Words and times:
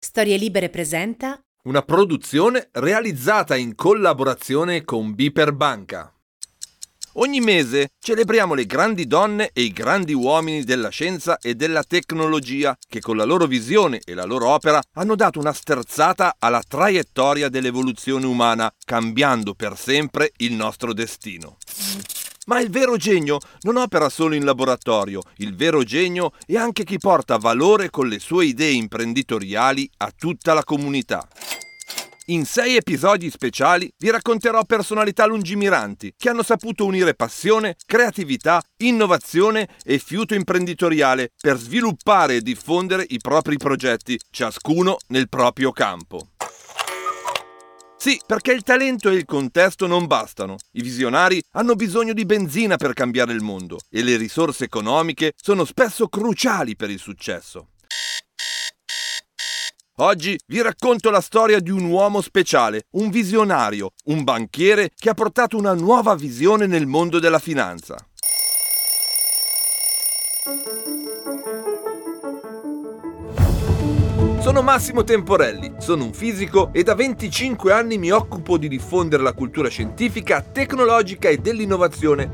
Storie 0.00 0.36
Libere 0.36 0.68
presenta 0.68 1.42
Una 1.64 1.82
produzione 1.82 2.68
realizzata 2.74 3.56
in 3.56 3.74
collaborazione 3.74 4.84
con 4.84 5.12
Biper 5.12 5.52
Banca. 5.52 6.12
Ogni 7.14 7.40
mese 7.40 7.88
celebriamo 7.98 8.54
le 8.54 8.64
grandi 8.64 9.08
donne 9.08 9.50
e 9.52 9.62
i 9.62 9.72
grandi 9.72 10.12
uomini 10.12 10.62
della 10.62 10.90
scienza 10.90 11.38
e 11.38 11.56
della 11.56 11.82
tecnologia 11.82 12.78
che 12.88 13.00
con 13.00 13.16
la 13.16 13.24
loro 13.24 13.46
visione 13.46 14.00
e 14.04 14.14
la 14.14 14.24
loro 14.24 14.50
opera 14.50 14.80
hanno 14.92 15.16
dato 15.16 15.40
una 15.40 15.52
sterzata 15.52 16.36
alla 16.38 16.62
traiettoria 16.66 17.48
dell'evoluzione 17.48 18.24
umana, 18.24 18.72
cambiando 18.84 19.54
per 19.54 19.76
sempre 19.76 20.30
il 20.36 20.52
nostro 20.52 20.92
destino. 20.92 21.56
Ma 22.48 22.60
il 22.60 22.70
vero 22.70 22.96
genio 22.96 23.38
non 23.62 23.76
opera 23.76 24.08
solo 24.08 24.34
in 24.34 24.44
laboratorio, 24.44 25.20
il 25.36 25.54
vero 25.54 25.82
genio 25.82 26.32
è 26.46 26.56
anche 26.56 26.82
chi 26.82 26.96
porta 26.96 27.36
valore 27.36 27.90
con 27.90 28.08
le 28.08 28.18
sue 28.18 28.46
idee 28.46 28.72
imprenditoriali 28.72 29.88
a 29.98 30.10
tutta 30.16 30.54
la 30.54 30.64
comunità. 30.64 31.28
In 32.30 32.46
sei 32.46 32.76
episodi 32.76 33.30
speciali 33.30 33.92
vi 33.98 34.10
racconterò 34.10 34.64
personalità 34.64 35.26
lungimiranti 35.26 36.14
che 36.16 36.30
hanno 36.30 36.42
saputo 36.42 36.86
unire 36.86 37.14
passione, 37.14 37.76
creatività, 37.86 38.62
innovazione 38.78 39.68
e 39.84 39.98
fiuto 39.98 40.34
imprenditoriale 40.34 41.32
per 41.38 41.58
sviluppare 41.58 42.36
e 42.36 42.40
diffondere 42.40 43.04
i 43.08 43.18
propri 43.18 43.58
progetti, 43.58 44.18
ciascuno 44.30 44.96
nel 45.08 45.28
proprio 45.28 45.70
campo. 45.70 46.28
Sì, 47.98 48.20
perché 48.24 48.52
il 48.52 48.62
talento 48.62 49.08
e 49.08 49.14
il 49.14 49.24
contesto 49.24 49.88
non 49.88 50.06
bastano. 50.06 50.54
I 50.74 50.82
visionari 50.82 51.42
hanno 51.54 51.74
bisogno 51.74 52.12
di 52.12 52.24
benzina 52.24 52.76
per 52.76 52.92
cambiare 52.92 53.32
il 53.32 53.42
mondo 53.42 53.78
e 53.90 54.04
le 54.04 54.16
risorse 54.16 54.64
economiche 54.64 55.32
sono 55.34 55.64
spesso 55.64 56.06
cruciali 56.08 56.76
per 56.76 56.90
il 56.90 57.00
successo. 57.00 57.70
Oggi 59.96 60.38
vi 60.46 60.62
racconto 60.62 61.10
la 61.10 61.20
storia 61.20 61.58
di 61.58 61.70
un 61.70 61.86
uomo 61.86 62.20
speciale, 62.20 62.84
un 62.92 63.10
visionario, 63.10 63.90
un 64.04 64.22
banchiere 64.22 64.90
che 64.96 65.10
ha 65.10 65.14
portato 65.14 65.56
una 65.56 65.74
nuova 65.74 66.14
visione 66.14 66.66
nel 66.66 66.86
mondo 66.86 67.18
della 67.18 67.40
finanza. 67.40 67.96
Sono 74.48 74.62
Massimo 74.62 75.04
Temporelli, 75.04 75.74
sono 75.76 76.04
un 76.04 76.14
fisico 76.14 76.70
e 76.72 76.82
da 76.82 76.94
25 76.94 77.70
anni 77.70 77.98
mi 77.98 78.10
occupo 78.10 78.56
di 78.56 78.66
diffondere 78.66 79.22
la 79.22 79.34
cultura 79.34 79.68
scientifica, 79.68 80.40
tecnologica 80.40 81.28
e 81.28 81.36
dell'innovazione. 81.36 82.32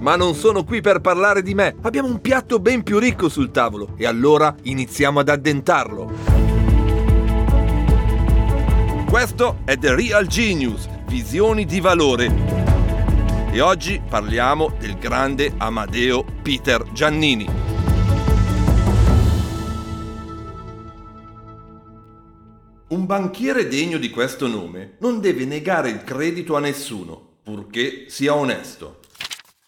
Ma 0.00 0.16
non 0.16 0.34
sono 0.34 0.64
qui 0.64 0.80
per 0.80 0.98
parlare 0.98 1.42
di 1.42 1.54
me, 1.54 1.76
abbiamo 1.82 2.08
un 2.08 2.20
piatto 2.20 2.58
ben 2.58 2.82
più 2.82 2.98
ricco 2.98 3.28
sul 3.28 3.52
tavolo 3.52 3.94
e 3.96 4.04
allora 4.04 4.52
iniziamo 4.62 5.20
ad 5.20 5.28
addentarlo. 5.28 6.10
Questo 9.08 9.58
è 9.64 9.78
The 9.78 9.94
Real 9.94 10.26
Genius, 10.26 10.88
visioni 11.06 11.64
di 11.64 11.78
valore. 11.78 12.32
E 13.52 13.60
oggi 13.60 14.02
parliamo 14.08 14.72
del 14.76 14.98
grande 14.98 15.52
Amadeo 15.56 16.24
Peter 16.42 16.82
Giannini. 16.90 17.77
Un 22.88 23.04
banchiere 23.04 23.68
degno 23.68 23.98
di 23.98 24.08
questo 24.08 24.46
nome 24.46 24.96
non 25.00 25.20
deve 25.20 25.44
negare 25.44 25.90
il 25.90 26.02
credito 26.04 26.56
a 26.56 26.60
nessuno, 26.60 27.36
purché 27.42 28.08
sia 28.08 28.34
onesto. 28.34 29.00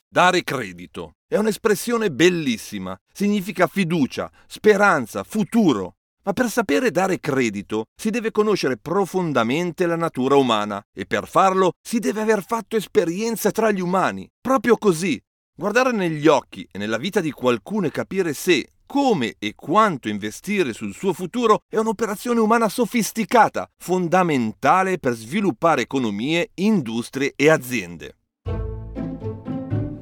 Dare 0.09 0.43
credito 0.43 1.17
è 1.29 1.37
un'espressione 1.37 2.11
bellissima, 2.11 2.99
significa 3.13 3.67
fiducia, 3.67 4.31
speranza, 4.47 5.23
futuro. 5.23 5.97
Ma 6.23 6.33
per 6.33 6.49
sapere 6.49 6.91
dare 6.91 7.21
credito 7.21 7.85
si 7.95 8.09
deve 8.09 8.31
conoscere 8.31 8.79
profondamente 8.79 9.85
la 9.85 9.97
natura 9.97 10.37
umana 10.37 10.83
e 10.91 11.05
per 11.05 11.29
farlo 11.29 11.73
si 11.87 11.99
deve 11.99 12.23
aver 12.23 12.43
fatto 12.43 12.77
esperienza 12.77 13.51
tra 13.51 13.71
gli 13.71 13.81
umani. 13.83 14.27
Proprio 14.41 14.79
così. 14.79 15.21
Guardare 15.55 15.93
negli 15.93 16.27
occhi 16.27 16.67
e 16.71 16.79
nella 16.79 16.97
vita 16.97 17.21
di 17.21 17.33
qualcuno 17.33 17.87
e 17.87 17.91
capire 17.91 18.33
se, 18.33 18.67
come 18.91 19.37
e 19.39 19.55
quanto 19.55 20.09
investire 20.09 20.73
sul 20.73 20.93
suo 20.93 21.13
futuro 21.13 21.63
è 21.69 21.77
un'operazione 21.77 22.41
umana 22.41 22.69
sofisticata, 22.69 23.71
fondamentale 23.79 24.99
per 24.99 25.13
sviluppare 25.13 25.83
economie, 25.83 26.51
industrie 26.55 27.35
e 27.37 27.49
aziende. 27.49 28.17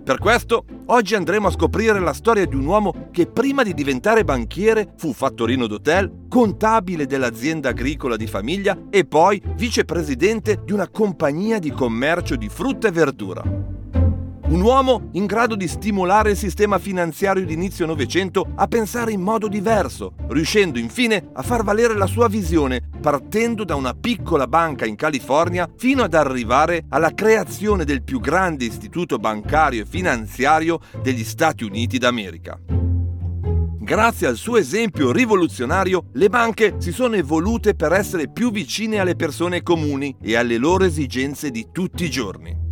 Per 0.03 0.16
questo, 0.19 0.65
oggi 0.87 1.15
andremo 1.15 1.49
a 1.49 1.50
scoprire 1.50 2.00
la 2.00 2.15
storia 2.15 2.47
di 2.47 2.54
un 2.54 2.65
uomo 2.65 3.10
che 3.10 3.26
prima 3.26 3.62
di 3.62 3.75
diventare 3.75 4.25
banchiere 4.25 4.94
fu 4.97 5.12
fattorino 5.12 5.66
d'hotel, 5.66 6.25
contabile 6.26 7.05
dell'azienda 7.05 7.69
agricola 7.69 8.16
di 8.16 8.26
famiglia 8.26 8.87
e 8.88 9.05
poi 9.05 9.38
vicepresidente 9.55 10.62
di 10.65 10.72
una 10.72 10.88
compagnia 10.88 11.59
di 11.59 11.70
commercio 11.72 12.37
di 12.37 12.49
frutta 12.49 12.88
e 12.88 12.93
verdura. 12.93 13.78
Un 14.48 14.62
uomo 14.62 15.10
in 15.12 15.26
grado 15.26 15.54
di 15.54 15.69
stimolare 15.69 16.31
il 16.31 16.36
sistema 16.38 16.78
finanziario 16.78 17.44
di 17.44 17.53
inizio 17.53 17.84
Novecento 17.84 18.47
a 18.54 18.66
pensare 18.66 19.12
in 19.12 19.20
modo 19.20 19.47
diverso, 19.47 20.14
riuscendo 20.28 20.78
infine 20.78 21.28
a 21.34 21.42
far 21.42 21.62
valere 21.62 21.94
la 21.94 22.06
sua 22.06 22.28
visione 22.28 22.88
partendo 22.98 23.62
da 23.64 23.75
una 23.75 23.92
piccola 23.92 24.47
banca 24.47 24.87
in 24.87 24.97
California 24.97 25.69
fino 25.76 26.03
ad 26.03 26.14
arrivare 26.14 26.87
alla 26.88 27.12
creazione 27.12 27.84
del 27.84 28.03
più 28.03 28.20
grande 28.20 28.64
istituto 28.64 29.19
bancario 29.19 29.82
e 29.82 29.87
finanziario 29.87 30.81
degli 31.03 31.25
Stati 31.25 31.64
Uniti 31.64 31.98
d'America. 31.98 32.58
Grazie 33.81 34.28
al 34.28 34.37
suo 34.37 34.56
esempio 34.56 35.12
rivoluzionario, 35.12 36.06
le 36.12 36.28
banche 36.31 36.76
si 36.78 36.92
sono 36.92 37.16
evolute 37.16 37.75
per 37.75 37.92
essere 37.92 38.31
più 38.31 38.50
vicine 38.50 38.98
alle 38.98 39.14
persone 39.14 39.62
comuni 39.62 40.16
e 40.22 40.37
alle 40.37 40.56
loro 40.56 40.84
esigenze 40.84 41.50
di 41.50 41.69
tutti 41.70 42.04
i 42.04 42.10
giorni. 42.10 42.68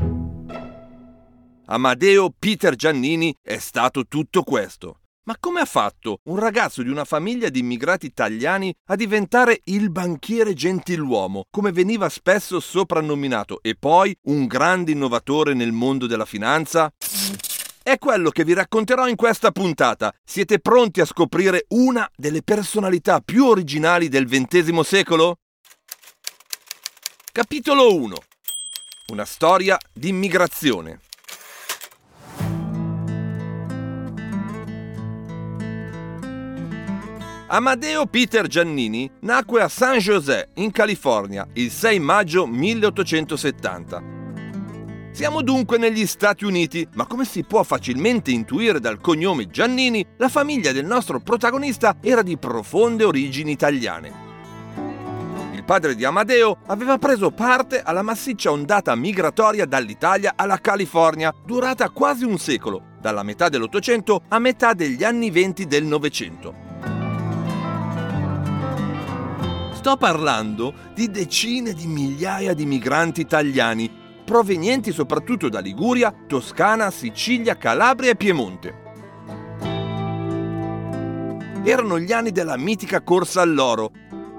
Amadeo 1.69 2.33
Peter 2.37 2.77
Giannini 2.77 3.35
è 3.43 3.59
stato 3.59 4.07
tutto 4.07 4.45
questo. 4.45 5.01
Ma 5.25 5.37
come 5.41 5.59
ha 5.59 5.65
fatto 5.65 6.21
un 6.27 6.37
ragazzo 6.39 6.85
di 6.85 6.89
una 6.89 7.05
famiglia 7.05 7.49
di 7.49 7.59
immigrati 7.59 8.07
italiani 8.07 8.73
a 8.91 8.95
diventare 8.95 9.63
il 9.65 9.91
banchiere 9.91 10.55
gentiluomo, 10.55 11.47
come 11.51 11.73
veniva 11.73 12.09
spesso 12.09 12.61
soprannominato, 12.61 13.59
e 13.63 13.75
poi 13.75 14.17
un 14.27 14.47
grande 14.47 14.93
innovatore 14.93 15.55
nel 15.55 15.73
mondo 15.73 16.07
della 16.07 16.25
finanza? 16.25 16.89
È 17.83 17.99
quello 17.99 18.31
che 18.31 18.45
vi 18.45 18.53
racconterò 18.53 19.09
in 19.09 19.17
questa 19.17 19.51
puntata. 19.51 20.15
Siete 20.25 20.61
pronti 20.61 21.01
a 21.01 21.05
scoprire 21.05 21.65
una 21.71 22.09
delle 22.15 22.43
personalità 22.43 23.21
più 23.21 23.45
originali 23.45 24.09
del 24.09 24.29
XX 24.29 24.79
secolo? 24.83 25.39
Capitolo 27.33 27.93
1 27.93 28.17
Una 29.09 29.25
storia 29.25 29.77
di 29.93 30.09
immigrazione. 30.09 31.01
Amadeo 37.49 38.07
Peter 38.07 38.49
Giannini 38.49 39.09
nacque 39.21 39.63
a 39.63 39.69
San 39.69 39.99
José, 39.99 40.49
in 40.55 40.73
California, 40.73 41.47
il 41.53 41.71
6 41.71 42.01
maggio 42.01 42.45
1870. 42.45 44.03
Siamo 45.13 45.43
dunque 45.43 45.79
negli 45.79 46.07
Stati 46.07 46.45
Uniti, 46.45 46.87
ma 46.95 47.07
come 47.07 47.25
si 47.25 47.45
può 47.45 47.63
facilmente 47.63 48.33
intuire 48.33 48.81
dal 48.81 49.01
cognome 49.01 49.47
Giannini, 49.47 50.05
la 50.17 50.29
famiglia 50.29 50.73
del 50.73 50.87
nostro 50.87 51.21
protagonista 51.21 51.99
era 52.03 52.23
di 52.23 52.37
profonde 52.37 53.05
origini 53.05 53.53
italiane. 53.53 54.25
Il 55.55 55.63
padre 55.63 55.95
di 55.95 56.05
Amadeo 56.05 56.59
aveva 56.67 56.99
preso 56.99 57.31
parte 57.31 57.81
alla 57.81 58.03
massiccia 58.03 58.51
ondata 58.51 58.93
migratoria 58.97 59.67
dall'Italia 59.67 60.33
alla 60.35 60.59
California, 60.59 61.33
durata 61.45 61.91
quasi 61.91 62.25
un 62.25 62.39
secolo, 62.39 62.97
dalla 63.01 63.23
metà 63.23 63.49
dell'Ottocento 63.49 64.23
a 64.31 64.41
metà 64.41 64.75
degli 64.75 65.05
anni 65.05 65.31
venti 65.31 65.67
del 65.67 65.85
Novecento. 65.85 66.66
Sto 69.87 69.97
parlando 69.99 70.75
di 70.95 71.09
decine 71.13 71.73
di 71.73 71.87
migliaia 71.87 72.55
di 72.55 72.67
migranti 72.67 73.21
italiani, 73.21 73.89
provenienti 74.25 74.91
soprattutto 74.91 75.49
da 75.49 75.61
Liguria, 75.61 76.13
Toscana, 76.27 76.91
Sicilia, 76.91 77.57
Calabria 77.57 78.11
e 78.11 78.17
Piemonte. 78.17 78.75
Erano 81.63 82.01
gli 82.01 82.11
anni 82.11 82.33
della 82.33 82.57
mitica 82.57 83.01
corsa 83.03 83.43
all'oro. 83.43 83.93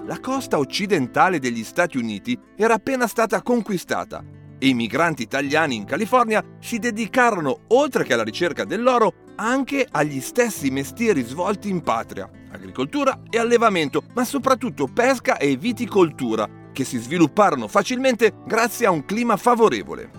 La 0.06 0.20
costa 0.20 0.58
occidentale 0.58 1.40
degli 1.40 1.64
Stati 1.64 1.96
Uniti 1.96 2.38
era 2.58 2.74
appena 2.74 3.08
stata 3.08 3.42
conquistata 3.42 4.22
e 4.60 4.68
i 4.68 4.74
migranti 4.74 5.22
italiani 5.22 5.76
in 5.76 5.86
California 5.86 6.44
si 6.60 6.78
dedicarono, 6.78 7.60
oltre 7.68 8.04
che 8.04 8.14
alla 8.14 8.26
ricerca 8.26 8.66
dell'oro, 8.66 9.14
anche 9.36 9.88
agli 9.90 10.20
stessi 10.20 10.70
mestieri 10.72 11.22
svolti 11.22 11.70
in 11.70 11.84
patria, 11.84 12.30
agricoltura 12.58 13.22
e 13.30 13.40
allevamento, 13.40 14.04
ma 14.14 14.26
soprattutto 14.26 14.88
pesca 14.88 15.38
e 15.38 15.56
viticoltura, 15.56 16.48
che 16.74 16.84
si 16.84 16.98
svilupparono 16.98 17.68
facilmente 17.68 18.34
grazie 18.46 18.86
a 18.86 18.92
un 18.92 19.06
clima 19.06 19.38
favorevole. 19.38 20.12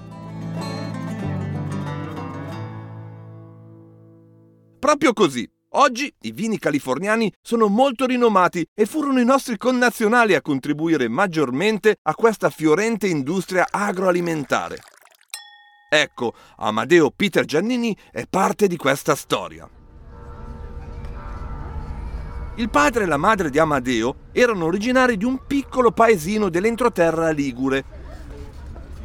Proprio 4.78 5.12
così, 5.12 5.48
Oggi 5.72 6.10
i 6.22 6.32
vini 6.32 6.58
californiani 6.58 7.30
sono 7.42 7.66
molto 7.68 8.06
rinomati 8.06 8.66
e 8.72 8.86
furono 8.86 9.20
i 9.20 9.24
nostri 9.24 9.58
connazionali 9.58 10.34
a 10.34 10.40
contribuire 10.40 11.08
maggiormente 11.08 11.98
a 12.02 12.14
questa 12.14 12.48
fiorente 12.48 13.06
industria 13.06 13.66
agroalimentare. 13.70 14.78
Ecco, 15.90 16.32
Amadeo 16.56 17.10
Peter 17.10 17.44
Giannini 17.44 17.96
è 18.10 18.24
parte 18.26 18.66
di 18.66 18.76
questa 18.76 19.14
storia. 19.14 19.68
Il 22.58 22.70
padre 22.70 23.04
e 23.04 23.06
la 23.06 23.16
madre 23.16 23.50
di 23.50 23.58
Amadeo 23.58 24.14
erano 24.32 24.66
originari 24.66 25.16
di 25.16 25.24
un 25.24 25.40
piccolo 25.46 25.90
paesino 25.90 26.48
dell'entroterra 26.48 27.30
ligure 27.30 27.84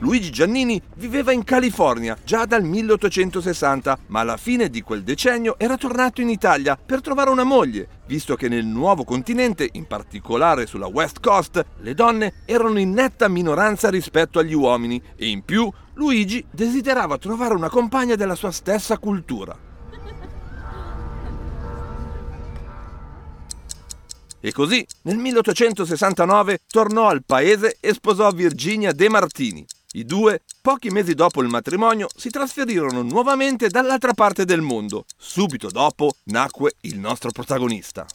Luigi 0.04 0.32
Giannini 0.32 0.82
viveva 0.96 1.32
in 1.32 1.46
California 1.46 2.18
già 2.26 2.44
dal 2.44 2.62
1860, 2.62 4.00
ma 4.08 4.20
alla 4.20 4.36
fine 4.36 4.70
di 4.70 4.82
quel 4.82 5.02
decennio 5.02 5.56
era 5.58 5.78
tornato 5.78 6.20
in 6.20 6.28
Italia 6.28 6.78
per 6.78 7.00
trovare 7.00 7.30
una 7.30 7.46
moglie, 7.46 7.88
visto 8.06 8.36
che 8.36 8.50
nel 8.50 8.66
nuovo 8.66 9.06
continente, 9.06 9.70
in 9.72 9.86
particolare 9.86 10.66
sulla 10.66 10.88
West 10.88 11.22
Coast, 11.22 11.66
le 11.80 11.94
donne 11.94 12.34
erano 12.44 12.80
in 12.80 12.92
netta 12.92 13.30
minoranza 13.30 13.90
rispetto 13.90 14.40
agli 14.40 14.54
uomini 14.54 15.02
e 15.16 15.30
in 15.30 15.46
più 15.46 15.72
Luigi 15.94 16.44
desiderava 16.52 17.18
trovare 17.18 17.54
una 17.54 17.70
compagna 17.70 18.16
della 18.16 18.36
sua 18.36 18.52
stessa 18.52 18.98
cultura. 18.98 19.72
E 24.46 24.52
così, 24.52 24.86
nel 25.04 25.16
1869, 25.16 26.60
tornò 26.68 27.08
al 27.08 27.24
paese 27.26 27.78
e 27.80 27.94
sposò 27.94 28.30
Virginia 28.32 28.92
De 28.92 29.08
Martini, 29.08 29.66
i 29.94 30.04
due, 30.04 30.42
pochi 30.62 30.90
mesi 30.90 31.14
dopo 31.14 31.42
il 31.42 31.48
matrimonio, 31.48 32.10
si 32.14 32.30
trasferirono 32.30 33.04
nuovamente 33.04 33.70
dall'altra 33.70 34.12
parte 34.12 34.44
del 34.44 34.60
mondo. 34.60 35.06
Subito 35.16 35.70
dopo 35.70 36.16
nacque 36.26 36.74
il 36.82 37.00
nostro 37.00 37.32
protagonista. 37.32 38.06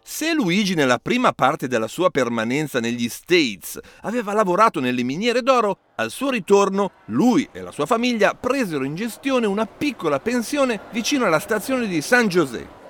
Se 0.00 0.32
Luigi 0.32 0.74
nella 0.74 0.98
prima 0.98 1.32
parte 1.32 1.66
della 1.66 1.88
sua 1.88 2.10
permanenza 2.10 2.78
negli 2.78 3.08
States 3.08 3.80
aveva 4.02 4.32
lavorato 4.32 4.78
nelle 4.78 5.02
miniere 5.02 5.42
d'oro, 5.42 5.78
al 5.96 6.12
suo 6.12 6.30
ritorno 6.30 6.92
lui 7.06 7.48
e 7.50 7.60
la 7.62 7.72
sua 7.72 7.86
famiglia 7.86 8.34
presero 8.34 8.84
in 8.84 8.94
gestione 8.94 9.46
una 9.46 9.66
piccola 9.66 10.20
pensione 10.20 10.82
vicino 10.92 11.24
alla 11.24 11.40
stazione 11.40 11.88
di 11.88 12.00
San 12.00 12.28
José 12.28 12.80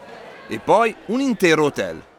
e 0.48 0.58
poi 0.58 0.94
un 1.06 1.20
intero 1.20 1.64
hotel. 1.64 2.10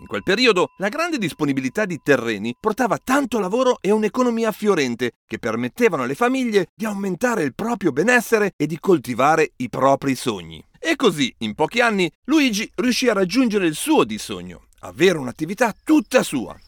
In 0.00 0.06
quel 0.06 0.22
periodo 0.22 0.70
la 0.78 0.88
grande 0.88 1.18
disponibilità 1.18 1.84
di 1.84 2.00
terreni 2.02 2.56
portava 2.58 2.96
tanto 2.96 3.38
lavoro 3.38 3.78
e 3.82 3.90
un'economia 3.90 4.50
fiorente 4.50 5.12
che 5.26 5.38
permettevano 5.38 6.04
alle 6.04 6.14
famiglie 6.14 6.68
di 6.74 6.86
aumentare 6.86 7.42
il 7.42 7.54
proprio 7.54 7.92
benessere 7.92 8.52
e 8.56 8.66
di 8.66 8.78
coltivare 8.78 9.52
i 9.56 9.68
propri 9.68 10.14
sogni. 10.14 10.64
E 10.78 10.96
così, 10.96 11.32
in 11.40 11.54
pochi 11.54 11.82
anni, 11.82 12.10
Luigi 12.24 12.70
riuscì 12.76 13.10
a 13.10 13.12
raggiungere 13.12 13.66
il 13.66 13.74
suo 13.74 14.04
di 14.04 14.16
sogno, 14.16 14.68
avere 14.80 15.18
un'attività 15.18 15.74
tutta 15.84 16.22
sua. 16.22 16.58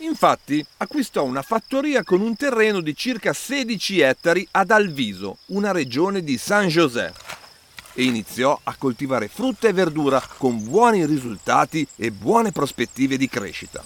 Infatti, 0.00 0.64
acquistò 0.78 1.24
una 1.24 1.42
fattoria 1.42 2.02
con 2.04 2.20
un 2.20 2.34
terreno 2.34 2.80
di 2.80 2.96
circa 2.96 3.32
16 3.32 4.00
ettari 4.00 4.46
ad 4.52 4.70
Alviso, 4.70 5.38
una 5.46 5.72
regione 5.72 6.22
di 6.22 6.38
San 6.38 6.68
José 6.68 7.12
e 7.92 8.04
iniziò 8.04 8.58
a 8.62 8.76
coltivare 8.78 9.28
frutta 9.28 9.68
e 9.68 9.72
verdura 9.72 10.22
con 10.38 10.62
buoni 10.64 11.04
risultati 11.04 11.86
e 11.96 12.10
buone 12.10 12.50
prospettive 12.50 13.18
di 13.18 13.28
crescita. 13.28 13.84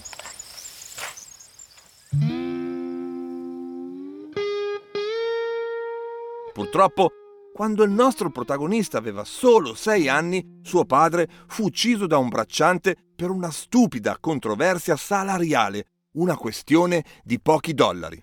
Purtroppo, 6.53 7.11
quando 7.53 7.83
il 7.83 7.91
nostro 7.91 8.31
protagonista 8.31 8.97
aveva 8.97 9.25
solo 9.25 9.73
sei 9.73 10.07
anni, 10.07 10.59
suo 10.61 10.85
padre 10.85 11.27
fu 11.47 11.65
ucciso 11.65 12.07
da 12.07 12.17
un 12.17 12.29
bracciante 12.29 12.95
per 13.15 13.29
una 13.29 13.51
stupida 13.51 14.17
controversia 14.19 14.95
salariale, 14.95 15.87
una 16.15 16.35
questione 16.35 17.03
di 17.23 17.39
pochi 17.39 17.73
dollari. 17.73 18.21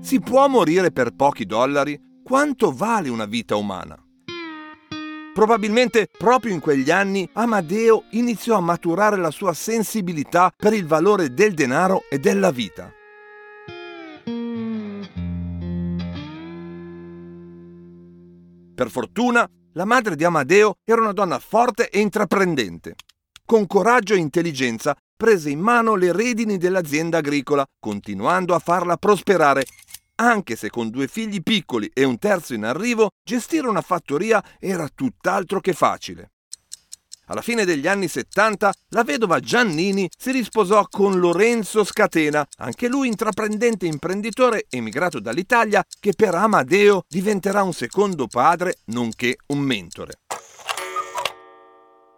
Si 0.00 0.20
può 0.20 0.48
morire 0.48 0.90
per 0.90 1.14
pochi 1.14 1.46
dollari? 1.46 2.06
quanto 2.28 2.72
vale 2.72 3.08
una 3.08 3.24
vita 3.24 3.56
umana. 3.56 3.96
Probabilmente 5.32 6.10
proprio 6.14 6.52
in 6.52 6.60
quegli 6.60 6.90
anni 6.90 7.26
Amadeo 7.32 8.04
iniziò 8.10 8.54
a 8.54 8.60
maturare 8.60 9.16
la 9.16 9.30
sua 9.30 9.54
sensibilità 9.54 10.52
per 10.54 10.74
il 10.74 10.84
valore 10.84 11.32
del 11.32 11.54
denaro 11.54 12.02
e 12.10 12.18
della 12.18 12.50
vita. 12.50 12.92
Per 18.74 18.90
fortuna, 18.90 19.48
la 19.72 19.84
madre 19.86 20.14
di 20.14 20.24
Amadeo 20.24 20.74
era 20.84 21.00
una 21.00 21.12
donna 21.12 21.38
forte 21.38 21.88
e 21.88 22.00
intraprendente. 22.00 22.94
Con 23.48 23.66
coraggio 23.66 24.12
e 24.12 24.18
intelligenza 24.18 24.94
prese 25.16 25.48
in 25.48 25.58
mano 25.58 25.94
le 25.94 26.12
redini 26.12 26.58
dell'azienda 26.58 27.16
agricola, 27.16 27.64
continuando 27.80 28.54
a 28.54 28.58
farla 28.58 28.98
prosperare 28.98 29.64
anche 30.16 30.54
se 30.54 30.68
con 30.68 30.90
due 30.90 31.08
figli 31.08 31.42
piccoli 31.42 31.90
e 31.94 32.04
un 32.04 32.18
terzo 32.18 32.52
in 32.52 32.64
arrivo, 32.66 33.12
gestire 33.24 33.66
una 33.66 33.80
fattoria 33.80 34.44
era 34.58 34.86
tutt'altro 34.94 35.60
che 35.60 35.72
facile. 35.72 36.32
Alla 37.28 37.40
fine 37.40 37.64
degli 37.64 37.86
anni 37.86 38.06
70 38.06 38.70
la 38.88 39.02
vedova 39.02 39.40
Giannini 39.40 40.10
si 40.14 40.30
risposò 40.30 40.84
con 40.86 41.18
Lorenzo 41.18 41.84
Scatena, 41.84 42.46
anche 42.58 42.86
lui 42.86 43.08
intraprendente 43.08 43.86
imprenditore 43.86 44.66
emigrato 44.68 45.20
dall'Italia 45.20 45.82
che 45.98 46.12
per 46.14 46.34
Amadeo 46.34 47.04
diventerà 47.08 47.62
un 47.62 47.72
secondo 47.72 48.26
padre 48.26 48.80
nonché 48.88 49.38
un 49.46 49.60
mentore. 49.60 50.20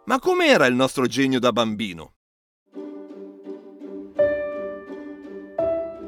Ma 0.03 0.17
com'era 0.17 0.65
il 0.65 0.73
nostro 0.73 1.05
genio 1.05 1.39
da 1.39 1.51
bambino? 1.51 2.13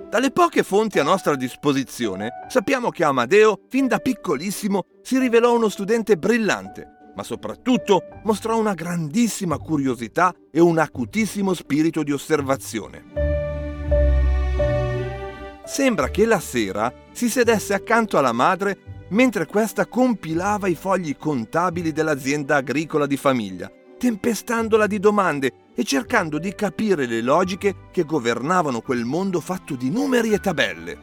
Dalle 0.10 0.32
poche 0.32 0.64
fonti 0.64 0.98
a 0.98 1.04
nostra 1.04 1.36
disposizione 1.36 2.30
sappiamo 2.48 2.90
che 2.90 3.04
Amadeo, 3.04 3.60
fin 3.70 3.88
da 3.88 4.00
piccolissimo, 4.00 4.86
si 5.04 5.20
rivelò 5.20 5.56
uno 5.56 5.70
studente 5.70 6.18
brillante, 6.18 7.12
ma 7.16 7.24
soprattutto 7.24 8.04
mostrò 8.24 8.58
una 8.58 8.74
grandissima 8.74 9.58
curiosità 9.60 10.34
e 10.52 10.60
un 10.60 10.80
acutissimo 10.80 11.54
spirito 11.54 12.02
di 12.02 12.12
osservazione. 12.12 13.06
Sembra 15.66 16.10
che 16.10 16.26
la 16.26 16.40
sera 16.40 16.92
si 17.12 17.30
sedesse 17.30 17.74
accanto 17.76 18.18
alla 18.18 18.34
madre 18.34 19.08
mentre 19.10 19.46
questa 19.46 19.86
compilava 19.86 20.68
i 20.68 20.76
fogli 20.76 21.16
contabili 21.16 21.92
dell'azienda 21.92 22.56
agricola 22.56 23.06
di 23.06 23.18
famiglia, 23.18 23.72
tempestandola 24.04 24.86
di 24.86 25.00
domande 25.00 25.70
e 25.74 25.86
cercando 25.86 26.38
di 26.38 26.54
capire 26.54 27.06
le 27.06 27.22
logiche 27.22 27.88
che 27.90 28.04
governavano 28.04 28.82
quel 28.82 29.06
mondo 29.06 29.40
fatto 29.40 29.76
di 29.76 29.90
numeri 29.90 30.34
e 30.34 30.40
tabelle. 30.42 30.98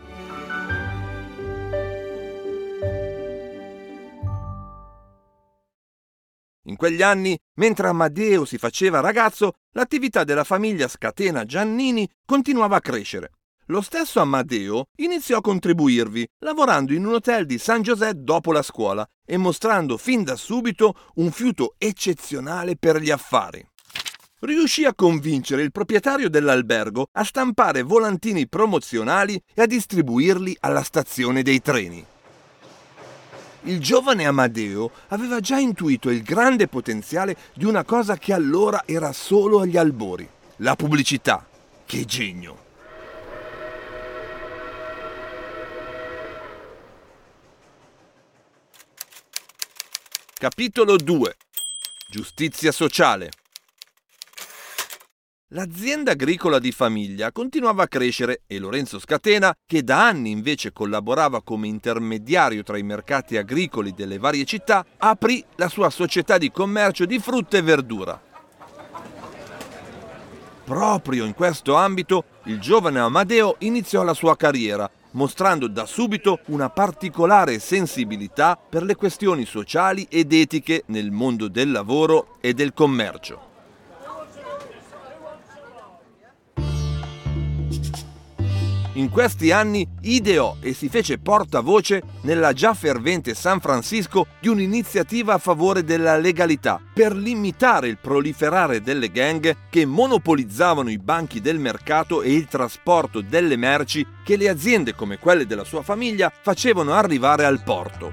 In 6.64 6.76
quegli 6.76 7.00
anni, 7.00 7.38
mentre 7.54 7.88
Amadeo 7.88 8.44
si 8.44 8.58
faceva 8.58 9.00
ragazzo, 9.00 9.54
l'attività 9.70 10.22
della 10.22 10.44
famiglia 10.44 10.86
Scatena 10.86 11.46
Giannini 11.46 12.06
continuava 12.26 12.76
a 12.76 12.80
crescere. 12.80 13.30
Lo 13.70 13.82
stesso 13.82 14.18
Amadeo 14.18 14.86
iniziò 14.96 15.38
a 15.38 15.40
contribuirvi, 15.40 16.26
lavorando 16.40 16.92
in 16.92 17.06
un 17.06 17.14
hotel 17.14 17.46
di 17.46 17.56
San 17.56 17.82
José 17.82 18.14
dopo 18.16 18.50
la 18.50 18.62
scuola 18.62 19.06
e 19.24 19.36
mostrando 19.36 19.96
fin 19.96 20.24
da 20.24 20.34
subito 20.34 20.94
un 21.14 21.30
fiuto 21.30 21.74
eccezionale 21.78 22.76
per 22.76 23.00
gli 23.00 23.10
affari 23.10 23.64
riuscì 24.42 24.86
a 24.86 24.94
convincere 24.94 25.60
il 25.60 25.70
proprietario 25.70 26.30
dell'albergo 26.30 27.08
a 27.12 27.24
stampare 27.24 27.82
volantini 27.82 28.48
promozionali 28.48 29.38
e 29.52 29.60
a 29.60 29.66
distribuirli 29.66 30.56
alla 30.60 30.82
stazione 30.82 31.42
dei 31.42 31.60
treni. 31.60 32.02
Il 33.64 33.80
giovane 33.80 34.24
Amadeo 34.24 34.90
aveva 35.08 35.40
già 35.40 35.58
intuito 35.58 36.08
il 36.08 36.22
grande 36.22 36.68
potenziale 36.68 37.36
di 37.52 37.66
una 37.66 37.84
cosa 37.84 38.16
che 38.16 38.32
allora 38.32 38.84
era 38.86 39.12
solo 39.12 39.60
agli 39.60 39.76
albori, 39.76 40.26
la 40.56 40.74
pubblicità. 40.74 41.46
Che 41.84 42.04
genio! 42.06 42.69
Capitolo 50.40 50.96
2 50.96 51.36
Giustizia 52.08 52.72
sociale 52.72 53.28
L'azienda 55.48 56.12
agricola 56.12 56.58
di 56.58 56.72
famiglia 56.72 57.30
continuava 57.30 57.82
a 57.82 57.86
crescere 57.86 58.44
e 58.46 58.58
Lorenzo 58.58 58.98
Scatena, 58.98 59.54
che 59.66 59.84
da 59.84 60.06
anni 60.06 60.30
invece 60.30 60.72
collaborava 60.72 61.42
come 61.42 61.66
intermediario 61.66 62.62
tra 62.62 62.78
i 62.78 62.82
mercati 62.82 63.36
agricoli 63.36 63.92
delle 63.92 64.16
varie 64.16 64.46
città, 64.46 64.82
aprì 64.96 65.44
la 65.56 65.68
sua 65.68 65.90
società 65.90 66.38
di 66.38 66.50
commercio 66.50 67.04
di 67.04 67.18
frutta 67.18 67.58
e 67.58 67.62
verdura. 67.62 68.18
Proprio 70.64 71.26
in 71.26 71.34
questo 71.34 71.74
ambito 71.74 72.24
il 72.44 72.58
giovane 72.60 72.98
Amadeo 72.98 73.56
iniziò 73.58 74.02
la 74.04 74.14
sua 74.14 74.38
carriera, 74.38 74.90
mostrando 75.12 75.66
da 75.68 75.86
subito 75.86 76.40
una 76.46 76.70
particolare 76.70 77.58
sensibilità 77.58 78.56
per 78.56 78.82
le 78.82 78.94
questioni 78.94 79.44
sociali 79.44 80.06
ed 80.08 80.32
etiche 80.32 80.84
nel 80.86 81.10
mondo 81.10 81.48
del 81.48 81.70
lavoro 81.70 82.36
e 82.40 82.54
del 82.54 82.72
commercio. 82.72 83.49
In 89.00 89.08
questi 89.08 89.50
anni 89.50 89.88
ideò 90.02 90.56
e 90.60 90.74
si 90.74 90.90
fece 90.90 91.16
portavoce 91.16 92.02
nella 92.24 92.52
già 92.52 92.74
fervente 92.74 93.32
San 93.32 93.58
Francisco 93.58 94.26
di 94.40 94.48
un'iniziativa 94.48 95.32
a 95.32 95.38
favore 95.38 95.84
della 95.84 96.18
legalità 96.18 96.78
per 96.92 97.16
limitare 97.16 97.88
il 97.88 97.96
proliferare 97.96 98.82
delle 98.82 99.10
gang 99.10 99.56
che 99.70 99.86
monopolizzavano 99.86 100.90
i 100.90 100.98
banchi 100.98 101.40
del 101.40 101.58
mercato 101.58 102.20
e 102.20 102.34
il 102.34 102.44
trasporto 102.44 103.22
delle 103.22 103.56
merci 103.56 104.06
che 104.22 104.36
le 104.36 104.50
aziende 104.50 104.94
come 104.94 105.18
quelle 105.18 105.46
della 105.46 105.64
sua 105.64 105.80
famiglia 105.80 106.30
facevano 106.38 106.92
arrivare 106.92 107.46
al 107.46 107.62
porto. 107.62 108.12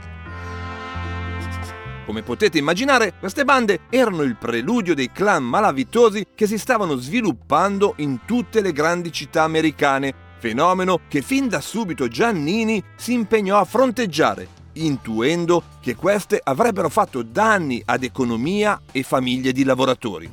Come 2.05 2.23
potete 2.23 2.59
immaginare, 2.59 3.15
queste 3.19 3.43
bande 3.43 3.81
erano 3.89 4.21
il 4.21 4.37
preludio 4.37 4.95
dei 4.95 5.11
clan 5.11 5.43
malavitosi 5.43 6.27
che 6.33 6.47
si 6.47 6.57
stavano 6.57 6.95
sviluppando 6.95 7.95
in 7.97 8.19
tutte 8.23 8.61
le 8.61 8.71
grandi 8.71 9.11
città 9.11 9.43
americane 9.43 10.26
fenomeno 10.37 11.01
che 11.07 11.21
fin 11.21 11.47
da 11.47 11.61
subito 11.61 12.07
Giannini 12.07 12.83
si 12.95 13.13
impegnò 13.13 13.59
a 13.59 13.65
fronteggiare, 13.65 14.47
intuendo 14.73 15.63
che 15.81 15.95
queste 15.95 16.39
avrebbero 16.43 16.89
fatto 16.89 17.23
danni 17.23 17.81
ad 17.85 18.03
economia 18.03 18.81
e 18.91 19.03
famiglie 19.03 19.51
di 19.51 19.63
lavoratori. 19.63 20.31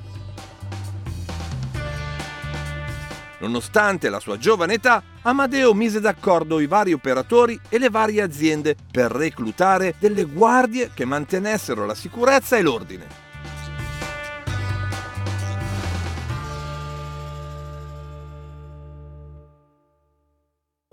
Nonostante 3.41 4.09
la 4.09 4.21
sua 4.21 4.39
giovane 4.39 4.75
età, 4.75 5.03
Amadeo 5.23 5.75
mise 5.75 6.01
d'accordo 6.01 6.61
i 6.61 6.67
vari 6.67 6.93
operatori 6.93 7.59
e 7.69 7.79
le 7.79 7.91
varie 7.91 8.23
aziende 8.23 8.75
per 8.91 9.11
reclutare 9.11 9.95
delle 9.99 10.25
guardie 10.25 10.91
che 10.95 11.05
mantenessero 11.05 11.85
la 11.85 11.95
sicurezza 11.95 12.57
e 12.57 12.63
l'ordine. 12.63 13.24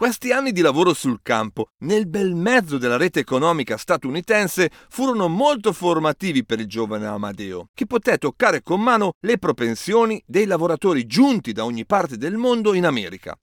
Questi 0.02 0.32
anni 0.32 0.52
di 0.52 0.62
lavoro 0.62 0.96
sul 0.96 1.20
campo, 1.22 1.68
nel 1.82 2.08
bel 2.08 2.34
mezzo 2.34 2.80
della 2.80 2.98
rete 2.98 3.20
economica 3.20 3.78
statunitense, 3.78 4.72
furono 4.90 5.28
molto 5.28 5.74
formativi 5.74 6.44
per 6.44 6.60
il 6.60 6.66
giovane 6.66 7.06
Amadeo, 7.06 7.68
che 7.72 7.86
poté 7.86 8.18
toccare 8.18 8.64
con 8.64 8.82
mano 8.82 9.12
le 9.20 9.38
propensioni 9.38 10.20
dei 10.26 10.48
lavoratori 10.48 11.06
giunti 11.06 11.52
da 11.52 11.66
ogni 11.66 11.86
parte 11.86 12.18
del 12.18 12.38
mondo 12.38 12.74
in 12.74 12.88
America. 12.88 13.38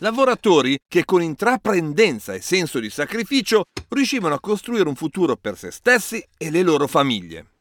Lavoratori 0.00 0.76
che 0.86 1.06
con 1.06 1.22
intraprendenza 1.22 2.34
e 2.34 2.42
senso 2.42 2.78
di 2.78 2.90
sacrificio 2.90 3.64
riuscivano 3.88 4.34
a 4.34 4.40
costruire 4.40 4.86
un 4.86 4.96
futuro 4.96 5.36
per 5.36 5.56
se 5.56 5.70
stessi 5.70 6.22
e 6.36 6.50
le 6.50 6.60
loro 6.60 6.86
famiglie. 6.86 7.55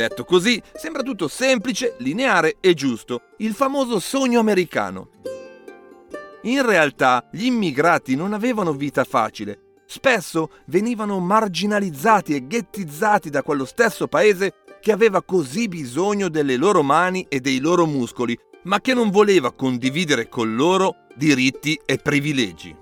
Detto 0.00 0.24
così, 0.24 0.62
sembra 0.72 1.02
tutto 1.02 1.28
semplice, 1.28 1.96
lineare 1.98 2.56
e 2.60 2.72
giusto, 2.72 3.24
il 3.40 3.52
famoso 3.52 4.00
sogno 4.00 4.40
americano. 4.40 5.10
In 6.44 6.64
realtà 6.64 7.28
gli 7.30 7.44
immigrati 7.44 8.16
non 8.16 8.32
avevano 8.32 8.72
vita 8.72 9.04
facile, 9.04 9.74
spesso 9.84 10.52
venivano 10.68 11.20
marginalizzati 11.20 12.34
e 12.34 12.46
ghettizzati 12.46 13.28
da 13.28 13.42
quello 13.42 13.66
stesso 13.66 14.08
paese 14.08 14.54
che 14.80 14.90
aveva 14.90 15.22
così 15.22 15.68
bisogno 15.68 16.30
delle 16.30 16.56
loro 16.56 16.82
mani 16.82 17.26
e 17.28 17.40
dei 17.40 17.58
loro 17.58 17.84
muscoli, 17.84 18.34
ma 18.62 18.80
che 18.80 18.94
non 18.94 19.10
voleva 19.10 19.52
condividere 19.52 20.30
con 20.30 20.56
loro 20.56 21.08
diritti 21.14 21.78
e 21.84 21.98
privilegi. 21.98 22.74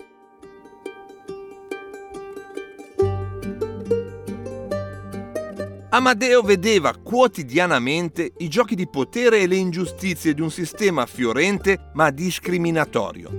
Amadeo 5.90 6.42
vedeva 6.42 6.94
quotidianamente 6.94 8.32
i 8.38 8.48
giochi 8.48 8.74
di 8.74 8.86
potere 8.86 9.40
e 9.40 9.46
le 9.46 9.56
ingiustizie 9.56 10.34
di 10.34 10.42
un 10.42 10.50
sistema 10.50 11.06
fiorente 11.06 11.90
ma 11.94 12.10
discriminatorio. 12.10 13.30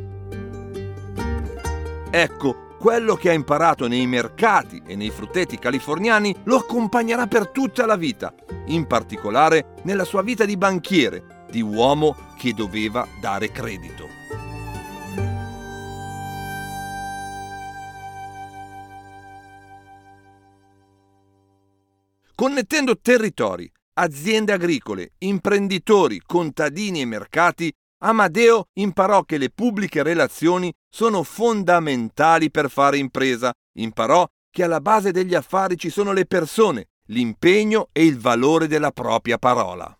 Ecco, 2.09 2.75
quello 2.79 3.13
che 3.15 3.29
ha 3.29 3.33
imparato 3.33 3.87
nei 3.87 4.07
mercati 4.07 4.81
e 4.87 4.95
nei 4.95 5.11
frutteti 5.11 5.59
californiani 5.59 6.35
lo 6.45 6.57
accompagnerà 6.57 7.27
per 7.27 7.49
tutta 7.49 7.85
la 7.85 7.95
vita, 7.95 8.33
in 8.65 8.87
particolare 8.87 9.75
nella 9.83 10.03
sua 10.03 10.23
vita 10.23 10.43
di 10.43 10.57
banchiere, 10.57 11.45
di 11.51 11.61
uomo 11.61 12.15
che 12.35 12.53
doveva 12.53 13.07
dare 13.21 13.51
credito. 13.51 14.18
Connettendo 22.39 22.97
territori, 22.97 23.69
aziende 23.95 24.53
agricole, 24.53 25.11
imprenditori, 25.17 26.21
contadini 26.25 27.01
e 27.01 27.05
mercati, 27.05 27.69
Amadeo 28.01 28.67
imparò 28.77 29.23
che 29.23 29.37
le 29.37 29.49
pubbliche 29.49 30.03
relazioni 30.03 30.71
sono 30.89 31.23
fondamentali 31.23 32.49
per 32.49 32.69
fare 32.69 32.97
impresa. 32.97 33.51
Imparò 33.77 34.25
che 34.49 34.63
alla 34.63 34.79
base 34.79 35.11
degli 35.11 35.35
affari 35.35 35.77
ci 35.77 35.89
sono 35.89 36.13
le 36.13 36.25
persone, 36.25 36.85
l'impegno 37.07 37.89
e 37.91 38.05
il 38.05 38.17
valore 38.17 38.67
della 38.67 38.91
propria 38.91 39.37
parola. 39.37 39.98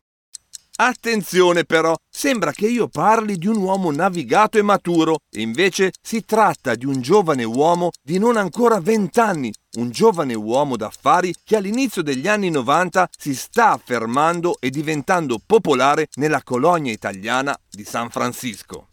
Attenzione 0.81 1.65
però, 1.65 1.93
sembra 2.09 2.53
che 2.53 2.65
io 2.65 2.88
parli 2.88 3.36
di 3.36 3.48
un 3.48 3.57
uomo 3.57 3.91
navigato 3.91 4.57
e 4.57 4.62
maturo, 4.62 5.17
e 5.29 5.41
invece 5.41 5.91
si 6.01 6.24
tratta 6.24 6.75
di 6.75 6.86
un 6.86 7.01
giovane 7.01 7.43
uomo 7.43 7.89
di 8.01 8.17
non 8.17 8.38
ancora 8.38 8.79
vent'anni, 8.79 9.53
un 9.74 9.89
giovane 9.89 10.36
uomo 10.36 10.77
d'affari 10.77 11.36
che 11.43 11.57
all'inizio 11.57 12.01
degli 12.01 12.29
anni 12.29 12.50
90 12.50 13.09
si 13.17 13.36
sta 13.36 13.71
affermando 13.71 14.55
e 14.57 14.69
diventando 14.69 15.38
popolare 15.45 16.07
nella 16.13 16.43
colonia 16.43 16.93
italiana 16.93 17.59
di 17.69 17.83
San 17.83 18.09
Francisco. 18.09 18.88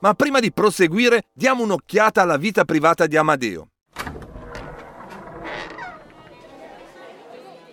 Ma 0.00 0.12
prima 0.14 0.40
di 0.40 0.50
proseguire, 0.52 1.28
diamo 1.32 1.62
un'occhiata 1.62 2.22
alla 2.22 2.36
vita 2.36 2.64
privata 2.64 3.06
di 3.06 3.16
Amadeo. 3.16 3.68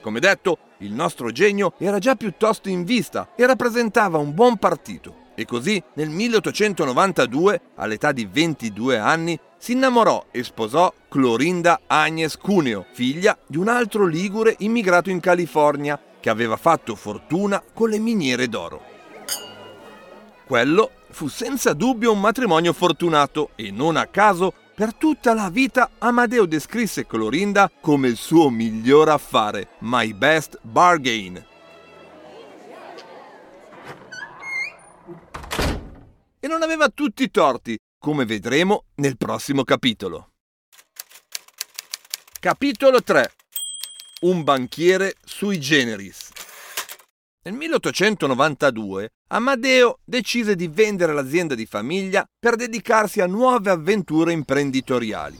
Come 0.05 0.19
detto, 0.19 0.59
il 0.81 0.93
nostro 0.93 1.31
genio 1.31 1.73
era 1.79 1.97
già 1.97 2.13
piuttosto 2.13 2.69
in 2.69 2.83
vista 2.83 3.29
e 3.35 3.43
rappresentava 3.47 4.19
un 4.19 4.35
buon 4.35 4.57
partito. 4.57 5.31
E 5.33 5.45
così, 5.45 5.81
nel 5.95 6.09
1892, 6.09 7.61
all'età 7.77 8.11
di 8.11 8.29
22 8.31 8.99
anni, 8.99 9.39
si 9.57 9.71
innamorò 9.71 10.25
e 10.29 10.43
sposò 10.43 10.93
Clorinda 11.09 11.81
Agnes 11.87 12.37
Cuneo, 12.37 12.85
figlia 12.91 13.35
di 13.47 13.57
un 13.57 13.67
altro 13.67 14.05
ligure 14.05 14.53
immigrato 14.59 15.09
in 15.09 15.19
California 15.19 15.99
che 16.19 16.29
aveva 16.29 16.55
fatto 16.55 16.93
fortuna 16.93 17.63
con 17.73 17.89
le 17.89 17.97
miniere 17.97 18.47
d'oro. 18.47 18.83
Quello 20.45 20.91
fu 21.09 21.27
senza 21.29 21.73
dubbio 21.73 22.11
un 22.11 22.19
matrimonio 22.19 22.73
fortunato 22.73 23.49
e 23.55 23.71
non 23.71 23.95
a 23.95 24.05
caso 24.05 24.53
per 24.75 24.93
tutta 24.93 25.33
la 25.33 25.49
vita 25.49 25.91
Amadeo 25.99 26.45
descrisse 26.45 27.07
Clorinda 27.07 27.71
come 27.79 28.09
il 28.09 28.17
suo 28.17 28.49
miglior 28.49 29.07
affare, 29.07 29.69
my 29.79 30.13
best 30.13 30.59
bargain. 30.61 31.43
E 36.39 36.47
non 36.47 36.61
aveva 36.61 36.89
tutti 36.89 37.23
i 37.23 37.31
torti, 37.31 37.77
come 37.97 38.25
vedremo 38.25 38.83
nel 38.95 39.15
prossimo 39.17 39.63
capitolo. 39.63 40.31
Capitolo 42.39 43.01
3 43.01 43.31
Un 44.21 44.43
banchiere 44.43 45.15
sui 45.23 45.59
generis 45.59 46.31
nel 47.45 47.53
1892 47.53 49.09
Amadeo 49.27 50.01
decise 50.05 50.55
di 50.55 50.67
vendere 50.67 51.11
l'azienda 51.11 51.55
di 51.55 51.65
famiglia 51.65 52.23
per 52.39 52.55
dedicarsi 52.55 53.21
a 53.21 53.25
nuove 53.25 53.71
avventure 53.71 54.31
imprenditoriali. 54.31 55.39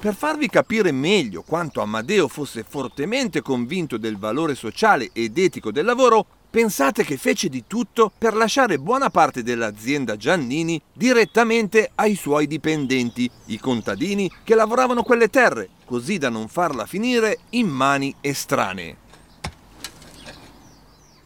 Per 0.00 0.14
farvi 0.14 0.48
capire 0.48 0.92
meglio 0.92 1.42
quanto 1.42 1.82
Amadeo 1.82 2.26
fosse 2.26 2.64
fortemente 2.66 3.42
convinto 3.42 3.98
del 3.98 4.16
valore 4.16 4.54
sociale 4.54 5.10
ed 5.12 5.36
etico 5.36 5.70
del 5.70 5.84
lavoro, 5.84 6.24
pensate 6.48 7.04
che 7.04 7.18
fece 7.18 7.50
di 7.50 7.64
tutto 7.66 8.10
per 8.16 8.34
lasciare 8.34 8.78
buona 8.78 9.10
parte 9.10 9.42
dell'azienda 9.42 10.16
Giannini 10.16 10.80
direttamente 10.94 11.90
ai 11.96 12.14
suoi 12.14 12.46
dipendenti, 12.46 13.30
i 13.46 13.58
contadini 13.58 14.32
che 14.42 14.54
lavoravano 14.54 15.02
quelle 15.02 15.28
terre, 15.28 15.68
così 15.84 16.16
da 16.16 16.30
non 16.30 16.48
farla 16.48 16.86
finire 16.86 17.40
in 17.50 17.68
mani 17.68 18.14
estranee. 18.22 19.06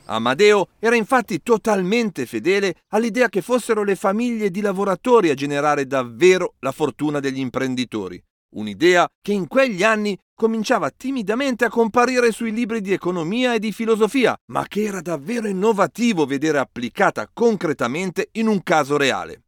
Amadeo 0.06 0.68
era 0.78 0.96
infatti 0.96 1.42
totalmente 1.42 2.26
fedele 2.26 2.76
all'idea 2.88 3.28
che 3.28 3.42
fossero 3.42 3.84
le 3.84 3.96
famiglie 3.96 4.50
di 4.50 4.60
lavoratori 4.60 5.30
a 5.30 5.34
generare 5.34 5.86
davvero 5.86 6.54
la 6.60 6.72
fortuna 6.72 7.20
degli 7.20 7.38
imprenditori. 7.38 8.22
Un'idea 8.54 9.08
che 9.22 9.32
in 9.32 9.48
quegli 9.48 9.82
anni 9.82 10.18
cominciava 10.34 10.90
timidamente 10.90 11.64
a 11.64 11.70
comparire 11.70 12.32
sui 12.32 12.52
libri 12.52 12.80
di 12.80 12.92
economia 12.92 13.54
e 13.54 13.58
di 13.58 13.72
filosofia, 13.72 14.36
ma 14.52 14.66
che 14.66 14.82
era 14.82 15.00
davvero 15.00 15.46
innovativo 15.46 16.26
vedere 16.26 16.58
applicata 16.58 17.30
concretamente 17.32 18.28
in 18.32 18.48
un 18.48 18.62
caso 18.62 18.96
reale. 18.96 19.44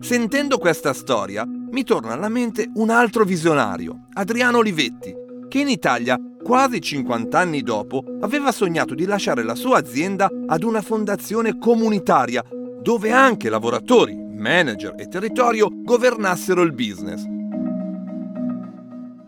Sentendo 0.00 0.58
questa 0.58 0.92
storia, 0.92 1.44
mi 1.46 1.84
torna 1.84 2.12
alla 2.12 2.28
mente 2.28 2.70
un 2.74 2.90
altro 2.90 3.24
visionario, 3.24 4.06
Adriano 4.14 4.58
Olivetti, 4.58 5.14
che 5.48 5.60
in 5.60 5.68
Italia, 5.68 6.18
quasi 6.42 6.80
50 6.80 7.38
anni 7.38 7.62
dopo, 7.62 8.04
aveva 8.20 8.52
sognato 8.52 8.94
di 8.94 9.06
lasciare 9.06 9.42
la 9.42 9.54
sua 9.54 9.78
azienda 9.78 10.30
ad 10.46 10.62
una 10.62 10.82
fondazione 10.82 11.58
comunitaria, 11.58 12.44
dove 12.80 13.10
anche 13.10 13.48
lavoratori, 13.48 14.14
manager 14.14 14.94
e 14.96 15.08
territorio 15.08 15.68
governassero 15.72 16.62
il 16.62 16.72
business. 16.72 17.24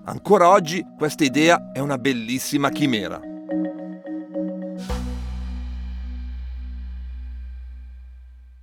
Ancora 0.04 0.48
oggi 0.48 0.84
questa 0.96 1.24
idea 1.24 1.70
è 1.72 1.78
una 1.78 1.98
bellissima 1.98 2.68
chimera. 2.70 3.20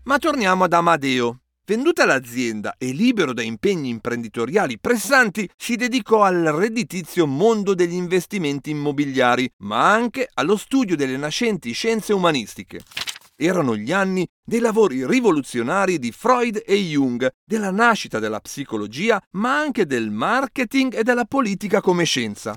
Ma 0.04 0.18
torniamo 0.20 0.64
ad 0.64 0.74
Amadeo, 0.74 1.40
Venduta 1.70 2.06
l'azienda 2.06 2.76
e 2.78 2.94
libero 2.94 3.34
da 3.34 3.42
impegni 3.42 3.90
imprenditoriali 3.90 4.80
pressanti, 4.80 5.50
si 5.58 5.76
dedicò 5.76 6.24
al 6.24 6.44
redditizio 6.44 7.28
mondo 7.28 7.74
degli 7.74 7.94
investimenti 7.94 8.70
immobiliari, 8.70 9.52
ma 9.64 9.92
anche 9.92 10.30
allo 10.36 10.56
studio 10.56 10.96
delle 10.96 11.18
nascenti 11.18 11.74
scienze 11.74 12.14
umanistiche. 12.14 12.80
Erano 13.36 13.76
gli 13.76 13.92
anni 13.92 14.26
dei 14.42 14.62
lavori 14.62 15.06
rivoluzionari 15.06 16.00
di 16.00 16.14
Freud 16.14 16.64
e 16.66 16.76
Jung, 16.76 17.28
della 17.44 17.72
nascita 17.72 18.20
della 18.20 18.40
psicologia, 18.40 19.22
ma 19.32 19.60
anche 19.60 19.86
del 19.86 20.10
marketing 20.10 20.96
e 20.96 21.04
della 21.04 21.26
politica 21.26 21.82
come 21.82 22.06
scienza. 22.06 22.56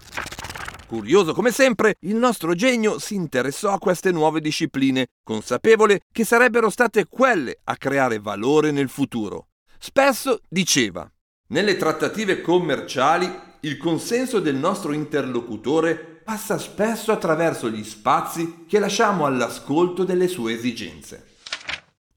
Curioso 0.90 1.34
come 1.34 1.52
sempre, 1.52 1.94
il 2.00 2.16
nostro 2.16 2.52
genio 2.56 2.98
si 2.98 3.14
interessò 3.14 3.72
a 3.72 3.78
queste 3.78 4.10
nuove 4.10 4.40
discipline, 4.40 5.06
consapevole 5.22 6.00
che 6.10 6.24
sarebbero 6.24 6.68
state 6.68 7.06
quelle 7.08 7.60
a 7.62 7.76
creare 7.76 8.18
valore 8.18 8.72
nel 8.72 8.88
futuro. 8.88 9.50
Spesso 9.78 10.40
diceva, 10.48 11.08
nelle 11.50 11.76
trattative 11.76 12.40
commerciali 12.40 13.32
il 13.60 13.76
consenso 13.76 14.40
del 14.40 14.56
nostro 14.56 14.90
interlocutore 14.90 15.94
passa 15.94 16.58
spesso 16.58 17.12
attraverso 17.12 17.70
gli 17.70 17.84
spazi 17.84 18.64
che 18.66 18.80
lasciamo 18.80 19.26
all'ascolto 19.26 20.02
delle 20.02 20.26
sue 20.26 20.54
esigenze. 20.54 21.29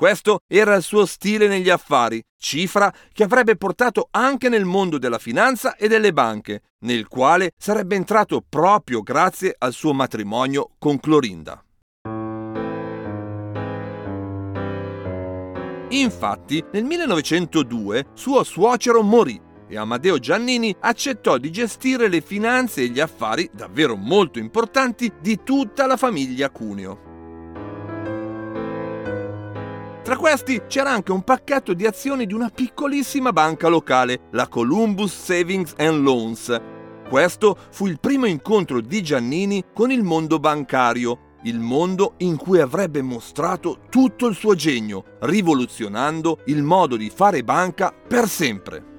Questo 0.03 0.39
era 0.49 0.75
il 0.75 0.83
suo 0.83 1.05
stile 1.05 1.47
negli 1.47 1.69
affari, 1.69 2.21
cifra 2.37 2.93
che 3.13 3.23
avrebbe 3.23 3.55
portato 3.55 4.09
anche 4.11 4.49
nel 4.49 4.65
mondo 4.65 4.97
della 4.97 5.17
finanza 5.17 5.77
e 5.77 5.87
delle 5.87 6.11
banche, 6.11 6.63
nel 6.79 7.07
quale 7.07 7.53
sarebbe 7.57 7.95
entrato 7.95 8.43
proprio 8.45 9.01
grazie 9.01 9.55
al 9.57 9.71
suo 9.71 9.93
matrimonio 9.93 10.71
con 10.77 10.99
Clorinda. 10.99 11.63
Infatti, 15.91 16.61
nel 16.73 16.83
1902 16.83 18.07
suo 18.13 18.43
suocero 18.43 19.03
morì 19.03 19.39
e 19.69 19.77
Amadeo 19.77 20.19
Giannini 20.19 20.75
accettò 20.81 21.37
di 21.37 21.49
gestire 21.49 22.09
le 22.09 22.19
finanze 22.19 22.81
e 22.81 22.89
gli 22.89 22.99
affari 22.99 23.49
davvero 23.53 23.95
molto 23.95 24.37
importanti 24.37 25.13
di 25.21 25.39
tutta 25.45 25.87
la 25.87 25.95
famiglia 25.95 26.49
Cuneo. 26.49 27.12
Tra 30.03 30.17
questi 30.17 30.63
c'era 30.67 30.91
anche 30.91 31.13
un 31.13 31.23
pacchetto 31.23 31.73
di 31.73 31.85
azioni 31.85 32.25
di 32.25 32.33
una 32.33 32.49
piccolissima 32.49 33.31
banca 33.31 33.69
locale, 33.69 34.27
la 34.31 34.49
Columbus 34.49 35.15
Savings 35.17 35.73
and 35.77 36.03
Loans. 36.03 36.61
Questo 37.07 37.57
fu 37.71 37.87
il 37.87 38.01
primo 38.01 38.25
incontro 38.25 38.81
di 38.81 39.01
Giannini 39.01 39.63
con 39.73 39.91
il 39.91 40.03
mondo 40.03 40.39
bancario, 40.39 41.37
il 41.43 41.57
mondo 41.57 42.15
in 42.17 42.35
cui 42.35 42.59
avrebbe 42.59 43.01
mostrato 43.01 43.83
tutto 43.89 44.27
il 44.27 44.35
suo 44.35 44.55
genio, 44.55 45.05
rivoluzionando 45.21 46.39
il 46.47 46.63
modo 46.63 46.97
di 46.97 47.09
fare 47.09 47.41
banca 47.41 47.93
per 47.93 48.27
sempre. 48.27 48.92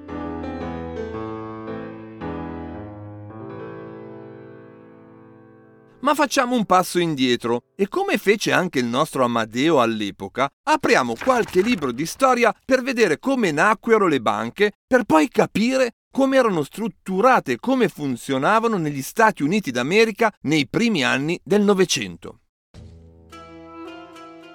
Ma 6.05 6.13
facciamo 6.13 6.55
un 6.55 6.65
passo 6.65 6.99
indietro 6.99 7.63
e 7.75 7.87
come 7.87 8.19
fece 8.19 8.51
anche 8.51 8.77
il 8.77 8.85
nostro 8.85 9.23
Amadeo 9.23 9.81
all'epoca, 9.81 10.47
apriamo 10.65 11.15
qualche 11.15 11.61
libro 11.61 11.91
di 11.91 12.05
storia 12.05 12.53
per 12.63 12.83
vedere 12.83 13.17
come 13.17 13.51
nacquero 13.51 14.05
le 14.05 14.21
banche, 14.21 14.73
per 14.85 15.05
poi 15.05 15.27
capire 15.29 15.95
come 16.11 16.37
erano 16.37 16.61
strutturate 16.61 17.53
e 17.53 17.59
come 17.59 17.89
funzionavano 17.89 18.77
negli 18.77 19.01
Stati 19.01 19.41
Uniti 19.41 19.71
d'America 19.71 20.31
nei 20.41 20.67
primi 20.67 21.03
anni 21.03 21.41
del 21.43 21.63
Novecento. 21.63 22.41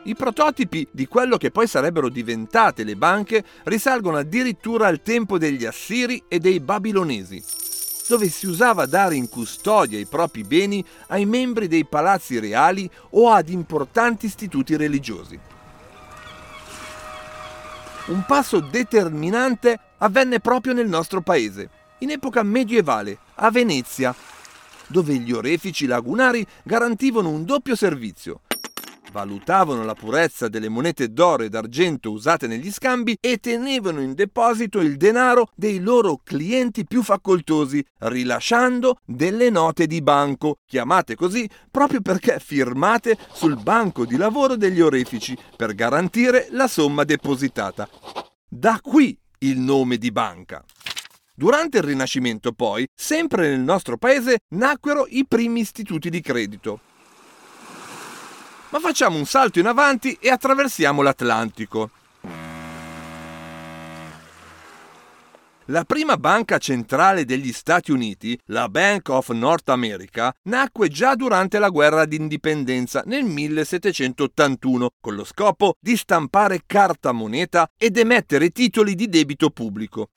I 0.04 0.14
prototipi 0.14 0.86
di 0.92 1.08
quello 1.08 1.36
che 1.36 1.50
poi 1.50 1.66
sarebbero 1.66 2.08
diventate 2.08 2.84
le 2.84 2.94
banche 2.94 3.44
risalgono 3.64 4.18
addirittura 4.18 4.86
al 4.86 5.02
tempo 5.02 5.36
degli 5.36 5.64
Assiri 5.64 6.22
e 6.28 6.38
dei 6.38 6.60
Babilonesi 6.60 7.69
dove 8.10 8.28
si 8.28 8.48
usava 8.48 8.86
dare 8.86 9.14
in 9.14 9.28
custodia 9.28 9.96
i 9.96 10.04
propri 10.04 10.42
beni 10.42 10.84
ai 11.10 11.26
membri 11.26 11.68
dei 11.68 11.84
palazzi 11.84 12.40
reali 12.40 12.90
o 13.10 13.30
ad 13.30 13.48
importanti 13.48 14.26
istituti 14.26 14.74
religiosi. 14.74 15.38
Un 18.06 18.24
passo 18.26 18.58
determinante 18.58 19.78
avvenne 19.98 20.40
proprio 20.40 20.72
nel 20.72 20.88
nostro 20.88 21.20
paese, 21.20 21.70
in 21.98 22.10
epoca 22.10 22.42
medievale, 22.42 23.16
a 23.36 23.48
Venezia, 23.52 24.12
dove 24.88 25.14
gli 25.14 25.30
orefici 25.30 25.86
lagunari 25.86 26.44
garantivano 26.64 27.28
un 27.28 27.44
doppio 27.44 27.76
servizio, 27.76 28.40
valutavano 29.10 29.84
la 29.84 29.94
purezza 29.94 30.48
delle 30.48 30.68
monete 30.68 31.12
d'oro 31.12 31.42
e 31.42 31.48
d'argento 31.48 32.10
usate 32.10 32.46
negli 32.46 32.70
scambi 32.70 33.16
e 33.20 33.38
tenevano 33.38 34.00
in 34.00 34.14
deposito 34.14 34.80
il 34.80 34.96
denaro 34.96 35.50
dei 35.54 35.80
loro 35.80 36.20
clienti 36.22 36.84
più 36.84 37.02
facoltosi, 37.02 37.84
rilasciando 37.98 38.98
delle 39.04 39.50
note 39.50 39.86
di 39.86 40.02
banco, 40.02 40.56
chiamate 40.66 41.14
così 41.14 41.48
proprio 41.70 42.00
perché 42.00 42.38
firmate 42.40 43.16
sul 43.32 43.60
banco 43.60 44.04
di 44.04 44.16
lavoro 44.16 44.56
degli 44.56 44.80
orefici 44.80 45.36
per 45.56 45.74
garantire 45.74 46.48
la 46.50 46.68
somma 46.68 47.04
depositata. 47.04 47.88
Da 48.48 48.80
qui 48.82 49.18
il 49.38 49.58
nome 49.58 49.96
di 49.96 50.10
banca. 50.10 50.64
Durante 51.34 51.78
il 51.78 51.84
Rinascimento, 51.84 52.52
poi, 52.52 52.86
sempre 52.94 53.48
nel 53.48 53.60
nostro 53.60 53.96
paese, 53.96 54.40
nacquero 54.48 55.06
i 55.08 55.24
primi 55.26 55.60
istituti 55.60 56.10
di 56.10 56.20
credito. 56.20 56.80
Ma 58.70 58.78
facciamo 58.78 59.16
un 59.16 59.26
salto 59.26 59.58
in 59.58 59.66
avanti 59.66 60.16
e 60.20 60.30
attraversiamo 60.30 61.02
l'Atlantico. 61.02 61.90
La 65.66 65.84
prima 65.84 66.16
banca 66.16 66.58
centrale 66.58 67.24
degli 67.24 67.52
Stati 67.52 67.92
Uniti, 67.92 68.38
la 68.46 68.68
Bank 68.68 69.08
of 69.08 69.28
North 69.30 69.68
America, 69.68 70.32
nacque 70.44 70.88
già 70.88 71.14
durante 71.14 71.58
la 71.58 71.68
guerra 71.68 72.06
d'indipendenza 72.06 73.02
nel 73.06 73.24
1781 73.24 74.90
con 75.00 75.14
lo 75.14 75.24
scopo 75.24 75.74
di 75.80 75.96
stampare 75.96 76.62
carta 76.66 77.12
moneta 77.12 77.68
ed 77.76 77.96
emettere 77.96 78.50
titoli 78.50 78.94
di 78.94 79.08
debito 79.08 79.50
pubblico. 79.50 80.10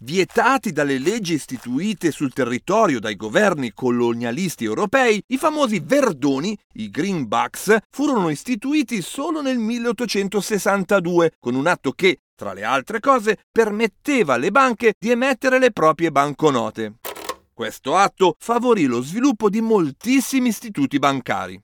Vietati 0.00 0.72
dalle 0.72 0.98
leggi 0.98 1.34
istituite 1.34 2.10
sul 2.10 2.32
territorio 2.32 3.00
dai 3.00 3.16
governi 3.16 3.72
colonialisti 3.72 4.64
europei, 4.64 5.22
i 5.28 5.38
famosi 5.38 5.80
verdoni, 5.80 6.56
i 6.74 6.90
greenbacks, 6.90 7.76
furono 7.90 8.28
istituiti 8.28 9.00
solo 9.00 9.40
nel 9.40 9.58
1862 9.58 11.34
con 11.38 11.54
un 11.54 11.66
atto 11.66 11.92
che, 11.92 12.20
tra 12.34 12.52
le 12.52 12.64
altre 12.64 13.00
cose, 13.00 13.38
permetteva 13.50 14.34
alle 14.34 14.50
banche 14.50 14.94
di 14.98 15.10
emettere 15.10 15.58
le 15.58 15.70
proprie 15.70 16.10
banconote. 16.10 16.94
Questo 17.54 17.94
atto 17.94 18.34
favorì 18.38 18.86
lo 18.86 19.00
sviluppo 19.00 19.48
di 19.48 19.60
moltissimi 19.60 20.48
istituti 20.48 20.98
bancari. 20.98 21.58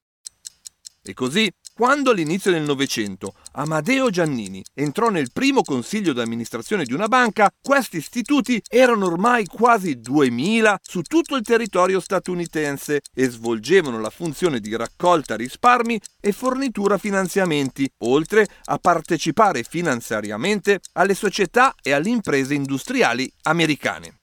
E 1.03 1.15
così 1.15 1.51
quando 1.81 2.11
all'inizio 2.11 2.51
del 2.51 2.65
Novecento 2.65 3.33
Amadeo 3.53 4.11
Giannini 4.11 4.63
entrò 4.75 5.09
nel 5.09 5.33
primo 5.33 5.63
consiglio 5.63 6.13
d'amministrazione 6.13 6.85
di 6.85 6.93
una 6.93 7.09
banca, 7.09 7.51
questi 7.59 7.97
istituti 7.97 8.61
erano 8.69 9.07
ormai 9.07 9.47
quasi 9.47 9.99
2000 9.99 10.79
su 10.83 11.01
tutto 11.01 11.37
il 11.37 11.43
territorio 11.43 11.99
statunitense 11.99 13.01
e 13.15 13.31
svolgevano 13.31 13.99
la 13.99 14.11
funzione 14.11 14.61
di 14.61 14.77
raccolta 14.77 15.37
risparmi 15.37 15.99
e 16.21 16.33
fornitura 16.33 16.99
finanziamenti, 16.99 17.91
oltre 18.01 18.47
a 18.65 18.77
partecipare 18.77 19.63
finanziariamente 19.63 20.81
alle 20.93 21.15
società 21.15 21.75
e 21.81 21.93
alle 21.93 22.11
imprese 22.11 22.53
industriali 22.53 23.33
americane. 23.45 24.20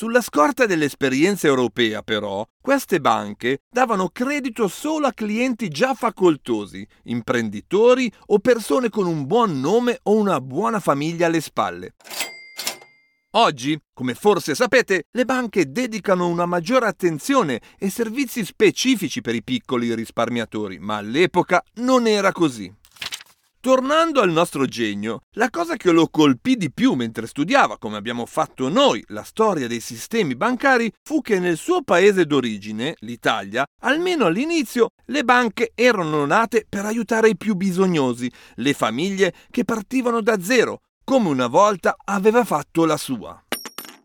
Sulla 0.00 0.22
scorta 0.22 0.64
dell'esperienza 0.64 1.46
europea, 1.46 2.00
però, 2.00 2.42
queste 2.58 3.02
banche 3.02 3.58
davano 3.70 4.08
credito 4.08 4.66
solo 4.66 5.06
a 5.06 5.12
clienti 5.12 5.68
già 5.68 5.92
facoltosi, 5.92 6.88
imprenditori 7.02 8.10
o 8.28 8.38
persone 8.38 8.88
con 8.88 9.06
un 9.06 9.26
buon 9.26 9.60
nome 9.60 9.98
o 10.04 10.14
una 10.14 10.40
buona 10.40 10.80
famiglia 10.80 11.26
alle 11.26 11.42
spalle. 11.42 11.96
Oggi, 13.32 13.78
come 13.92 14.14
forse 14.14 14.54
sapete, 14.54 15.04
le 15.10 15.26
banche 15.26 15.70
dedicano 15.70 16.28
una 16.28 16.46
maggiore 16.46 16.86
attenzione 16.86 17.60
e 17.78 17.90
servizi 17.90 18.42
specifici 18.42 19.20
per 19.20 19.34
i 19.34 19.42
piccoli 19.42 19.94
risparmiatori, 19.94 20.78
ma 20.78 20.96
all'epoca 20.96 21.62
non 21.74 22.06
era 22.06 22.32
così. 22.32 22.74
Tornando 23.62 24.22
al 24.22 24.30
nostro 24.30 24.64
genio, 24.64 25.20
la 25.32 25.50
cosa 25.50 25.76
che 25.76 25.90
lo 25.90 26.08
colpì 26.08 26.56
di 26.56 26.72
più 26.72 26.94
mentre 26.94 27.26
studiava, 27.26 27.76
come 27.76 27.98
abbiamo 27.98 28.24
fatto 28.24 28.70
noi, 28.70 29.04
la 29.08 29.22
storia 29.22 29.68
dei 29.68 29.80
sistemi 29.80 30.34
bancari, 30.34 30.90
fu 31.02 31.20
che 31.20 31.38
nel 31.38 31.58
suo 31.58 31.82
paese 31.82 32.24
d'origine, 32.24 32.96
l'Italia, 33.00 33.66
almeno 33.82 34.24
all'inizio, 34.24 34.92
le 35.08 35.24
banche 35.24 35.72
erano 35.74 36.24
nate 36.24 36.64
per 36.66 36.86
aiutare 36.86 37.28
i 37.28 37.36
più 37.36 37.54
bisognosi, 37.54 38.32
le 38.54 38.72
famiglie 38.72 39.34
che 39.50 39.66
partivano 39.66 40.22
da 40.22 40.40
zero, 40.40 40.78
come 41.04 41.28
una 41.28 41.46
volta 41.46 41.96
aveva 42.02 42.44
fatto 42.44 42.86
la 42.86 42.96
sua. 42.96 43.44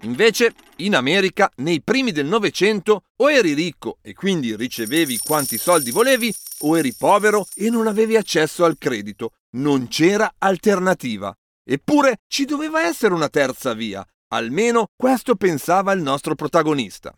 Invece, 0.02 0.54
in 0.78 0.96
America, 0.96 1.50
nei 1.58 1.82
primi 1.82 2.12
del 2.12 2.26
Novecento, 2.26 3.04
o 3.18 3.32
eri 3.32 3.54
ricco 3.54 3.98
e 4.02 4.14
quindi 4.14 4.56
ricevevi 4.56 5.18
quanti 5.20 5.58
soldi 5.58 5.92
volevi, 5.92 6.34
o 6.60 6.78
eri 6.78 6.94
povero 6.94 7.48
e 7.56 7.70
non 7.70 7.88
avevi 7.88 8.16
accesso 8.16 8.66
al 8.66 8.78
credito. 8.78 9.32
Non 9.56 9.88
c'era 9.88 10.34
alternativa. 10.38 11.34
Eppure 11.68 12.18
ci 12.28 12.46
doveva 12.46 12.86
essere 12.86 13.14
una 13.14 13.30
terza 13.30 13.74
via. 13.74 14.06
Almeno 14.34 14.88
questo 14.96 15.36
pensava 15.36 15.92
il 15.94 16.02
nostro 16.02 16.36
protagonista. 16.36 17.16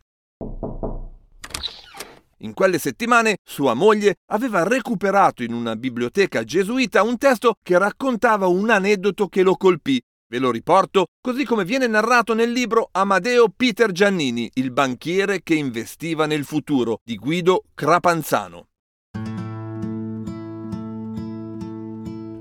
In 2.42 2.54
quelle 2.54 2.78
settimane 2.78 3.38
sua 3.44 3.74
moglie 3.74 4.18
aveva 4.28 4.62
recuperato 4.64 5.42
in 5.42 5.54
una 5.54 5.76
biblioteca 5.76 6.44
gesuita 6.44 7.02
un 7.02 7.18
testo 7.18 7.56
che 7.64 7.80
raccontava 7.80 8.46
un 8.46 8.70
aneddoto 8.70 9.28
che 9.28 9.42
lo 9.42 9.56
colpì. 9.56 10.00
Ve 10.30 10.40
lo 10.40 10.52
riporto 10.52 11.06
così 11.22 11.46
come 11.46 11.64
viene 11.64 11.88
narrato 11.88 12.34
nel 12.34 12.52
libro 12.52 12.90
Amadeo 12.92 13.48
Peter 13.48 13.94
Giannini, 13.94 14.52
il 14.56 14.72
banchiere 14.72 15.42
che 15.42 15.56
investiva 15.56 16.26
nel 16.26 16.44
futuro, 16.44 17.00
di 17.02 17.16
Guido 17.16 17.64
Crapanzano. 17.74 18.66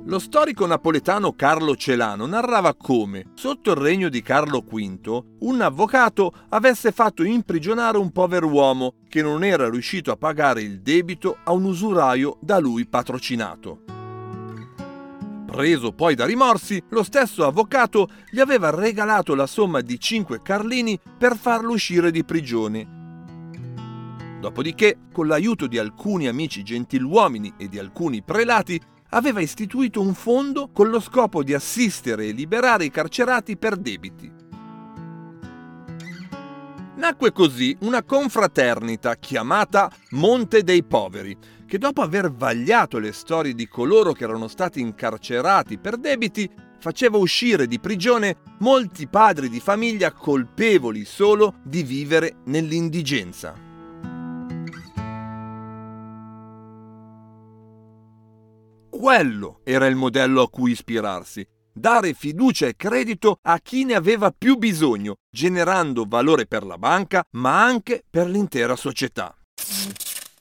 Lo 0.09 0.18
storico 0.18 0.66
napoletano 0.66 1.35
Carlo 1.35 1.77
Celano 1.77 2.27
narrava 2.27 2.75
come, 2.75 3.31
sotto 3.35 3.70
il 3.70 3.77
regno 3.77 4.09
di 4.09 4.20
Carlo 4.20 4.62
V, 4.62 5.25
un 5.40 5.61
avvocato 5.61 6.33
avesse 6.49 6.90
fatto 6.90 7.22
imprigionare 7.22 7.99
un 7.99 8.11
pover'uomo 8.11 8.94
che 9.09 9.22
non 9.22 9.44
era 9.44 9.70
riuscito 9.70 10.11
a 10.11 10.16
pagare 10.16 10.61
il 10.61 10.81
debito 10.81 11.38
a 11.44 11.53
un 11.53 11.64
usuraio 11.64 12.38
da 12.40 12.59
lui 12.59 12.85
patrocinato. 12.87 13.96
Preso 15.47 15.93
poi 15.93 16.15
da 16.15 16.27
rimorsi, 16.27 16.83
lo 16.91 17.03
stesso 17.03 17.47
avvocato 17.47 18.09
gli 18.31 18.41
aveva 18.41 18.71
regalato 18.71 19.35
la 19.35 19.47
somma 19.47 19.81
di 19.81 19.99
5 19.99 20.43
carlini 20.43 20.99
per 21.17 21.37
farlo 21.37 21.73
uscire 21.73 22.11
di 22.11 22.25
prigione. 22.25 22.95
Dopodiché, 24.41 24.99
con 25.13 25.29
l'aiuto 25.29 25.67
di 25.67 25.79
alcuni 25.79 26.27
amici 26.27 26.63
gentiluomini 26.63 27.55
e 27.57 27.69
di 27.69 27.79
alcuni 27.79 28.23
prelati, 28.23 28.79
aveva 29.11 29.41
istituito 29.41 30.01
un 30.01 30.15
fondo 30.15 30.69
con 30.73 30.89
lo 30.91 31.01
scopo 31.01 31.43
di 31.43 31.55
assistere 31.55 32.27
e 32.27 32.33
liberare 32.33 32.85
i 32.85 32.91
carcerati 32.91 33.57
per 33.57 33.77
debiti. 33.77 34.31
Nacque 36.97 37.31
così 37.31 37.77
una 37.81 38.03
confraternita 38.03 39.17
chiamata 39.17 39.91
Monte 40.11 40.63
dei 40.63 40.83
Poveri, 40.83 41.37
che 41.67 41.79
dopo 41.79 42.01
aver 42.01 42.33
vagliato 42.33 42.99
le 42.99 43.13
storie 43.13 43.55
di 43.55 43.67
coloro 43.69 44.13
che 44.13 44.25
erano 44.25 44.49
stati 44.49 44.81
incarcerati 44.81 45.79
per 45.79 45.97
debiti, 45.97 46.49
faceva 46.79 47.17
uscire 47.17 47.67
di 47.67 47.81
prigione 47.81 48.37
molti 48.61 49.09
padri 49.09 49.49
di 49.49 49.61
famiglia 49.61 50.13
colpevoli 50.13 51.05
solo 51.05 51.57
di 51.65 51.83
vivere 51.83 52.37
nell'indigenza. 52.45 53.65
Quello 58.89 59.61
era 59.63 59.87
il 59.87 59.95
modello 59.95 60.43
a 60.43 60.49
cui 60.49 60.71
ispirarsi. 60.71 61.47
Dare 61.73 62.15
fiducia 62.15 62.67
e 62.67 62.75
credito 62.75 63.39
a 63.43 63.59
chi 63.59 63.85
ne 63.85 63.95
aveva 63.95 64.31
più 64.37 64.57
bisogno, 64.57 65.17
generando 65.31 66.07
valore 66.09 66.47
per 66.47 66.65
la 66.65 66.79
banca, 66.79 67.23
ma 67.33 67.63
anche 67.63 68.03
per 68.09 68.27
l'intera 68.27 68.75
società. 68.75 69.37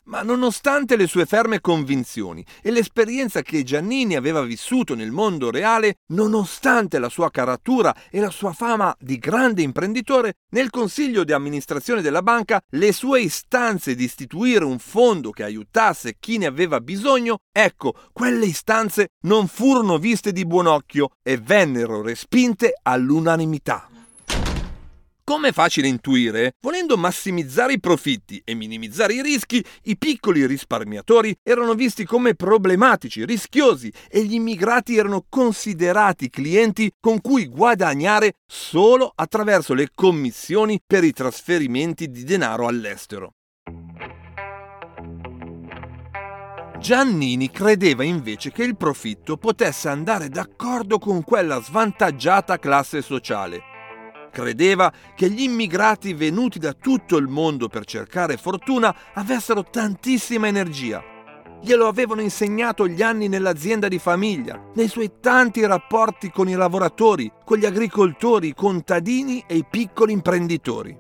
Ma 0.06 0.22
nonostante 0.22 0.98
le 0.98 1.08
sue 1.08 1.26
ferme 1.26 1.62
convinzioni 1.62 2.46
e 2.62 2.70
l'esperienza 2.70 3.42
che 3.42 3.64
Giannini 3.64 4.16
aveva 4.16 4.44
vissuto 4.44 4.94
nel 4.94 5.10
mondo 5.10 5.50
reale, 5.50 5.96
nonostante 6.14 7.00
la 7.00 7.10
sua 7.10 7.32
caratura 7.32 7.96
e 8.12 8.20
la 8.20 8.30
sua 8.30 8.54
fama 8.54 8.96
di 9.00 9.18
grande 9.18 9.64
imprenditore, 9.64 10.36
nel 10.52 10.70
consiglio 10.70 11.24
di 11.24 11.34
amministrazione 11.34 12.04
della 12.04 12.22
banca 12.22 12.62
le 12.70 12.92
sue 12.92 13.22
istanze 13.22 13.96
di 13.96 14.04
istituire 14.04 14.64
un 14.64 14.78
fondo 14.78 15.32
che 15.32 15.44
aiutasse 15.44 16.18
chi 16.20 16.38
ne 16.38 16.46
aveva 16.46 16.80
bisogno, 16.82 17.40
ecco, 17.52 17.96
quelle 18.14 18.46
istanze 18.46 19.10
non 19.22 19.48
furono 19.48 19.98
viste 19.98 20.32
di 20.32 20.46
buon 20.46 20.68
occhio 20.68 21.10
e 21.24 21.38
vennero 21.38 22.04
respinte 22.04 22.74
all'unanimità. 22.84 23.90
Come 25.28 25.48
è 25.48 25.52
facile 25.52 25.88
intuire, 25.88 26.54
volendo 26.62 26.98
massimizzare 26.98 27.74
i 27.74 27.80
profitti 27.80 28.40
e 28.46 28.54
minimizzare 28.54 29.16
i 29.16 29.24
rischi, 29.24 29.66
i 29.86 29.98
piccoli 29.98 30.46
risparmiatori 30.46 31.36
erano 31.42 31.74
visti 31.74 32.06
come 32.06 32.36
problematici, 32.36 33.26
rischiosi 33.26 33.92
e 34.08 34.24
gli 34.24 34.36
immigrati 34.36 34.96
erano 34.96 35.26
considerati 35.28 36.30
clienti 36.30 36.92
con 37.00 37.22
cui 37.22 37.48
guadagnare 37.48 38.34
solo 38.46 39.12
attraverso 39.16 39.74
le 39.74 39.90
commissioni 39.96 40.80
per 40.86 41.04
i 41.04 41.12
trasferimenti 41.12 42.12
di 42.12 42.24
denaro 42.24 42.68
all'estero. 42.68 43.32
Giannini 46.78 47.50
credeva 47.50 48.04
invece 48.04 48.52
che 48.52 48.62
il 48.62 48.78
profitto 48.78 49.38
potesse 49.38 49.90
andare 49.90 50.30
d'accordo 50.30 51.00
con 51.00 51.24
quella 51.24 51.60
svantaggiata 51.60 52.60
classe 52.60 53.02
sociale 53.02 53.74
Credeva 54.36 54.92
che 55.16 55.30
gli 55.30 55.44
immigrati 55.44 56.14
venuti 56.14 56.60
da 56.60 56.74
tutto 56.74 57.16
il 57.16 57.30
mondo 57.30 57.70
per 57.70 57.86
cercare 57.86 58.36
fortuna 58.36 58.94
avessero 59.14 59.64
tantissima 59.64 60.48
energia. 60.48 61.02
Glielo 61.62 61.88
avevano 61.88 62.20
insegnato 62.20 62.86
gli 62.86 63.02
anni 63.02 63.30
nell'azienda 63.30 63.88
di 63.88 63.98
famiglia, 63.98 64.62
nei 64.74 64.90
suoi 64.90 65.10
tanti 65.22 65.66
rapporti 65.66 66.32
con 66.32 66.50
i 66.50 66.54
lavoratori, 66.54 67.32
con 67.46 67.60
gli 67.60 67.66
agricoltori, 67.66 68.50
i 68.50 68.54
contadini 68.54 69.42
e 69.48 69.56
i 69.56 69.66
piccoli 69.66 70.12
imprenditori. 70.12 71.00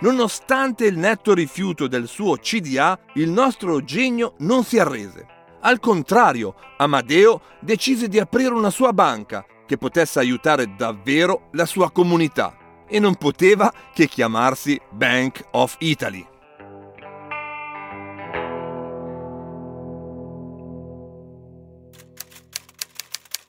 Nonostante 0.00 0.86
il 0.86 0.98
netto 0.98 1.34
rifiuto 1.34 1.86
del 1.86 2.08
suo 2.08 2.34
CDA, 2.34 2.98
il 3.14 3.30
nostro 3.30 3.80
genio 3.84 4.34
non 4.38 4.64
si 4.64 4.80
arrese. 4.80 5.24
Al 5.60 5.78
contrario, 5.78 6.56
Amadeo 6.78 7.42
decise 7.60 8.08
di 8.08 8.18
aprire 8.18 8.52
una 8.52 8.70
sua 8.70 8.92
banca 8.92 9.46
che 9.66 9.76
potesse 9.76 10.18
aiutare 10.18 10.74
davvero 10.76 11.48
la 11.52 11.66
sua 11.66 11.90
comunità 11.90 12.84
e 12.88 12.98
non 12.98 13.16
poteva 13.16 13.72
che 13.92 14.06
chiamarsi 14.06 14.80
Bank 14.90 15.44
of 15.52 15.76
Italy. 15.80 16.26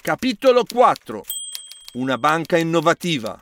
Capitolo 0.01 0.63
4 0.63 1.23
Una 1.93 2.17
banca 2.17 2.57
innovativa 2.57 3.41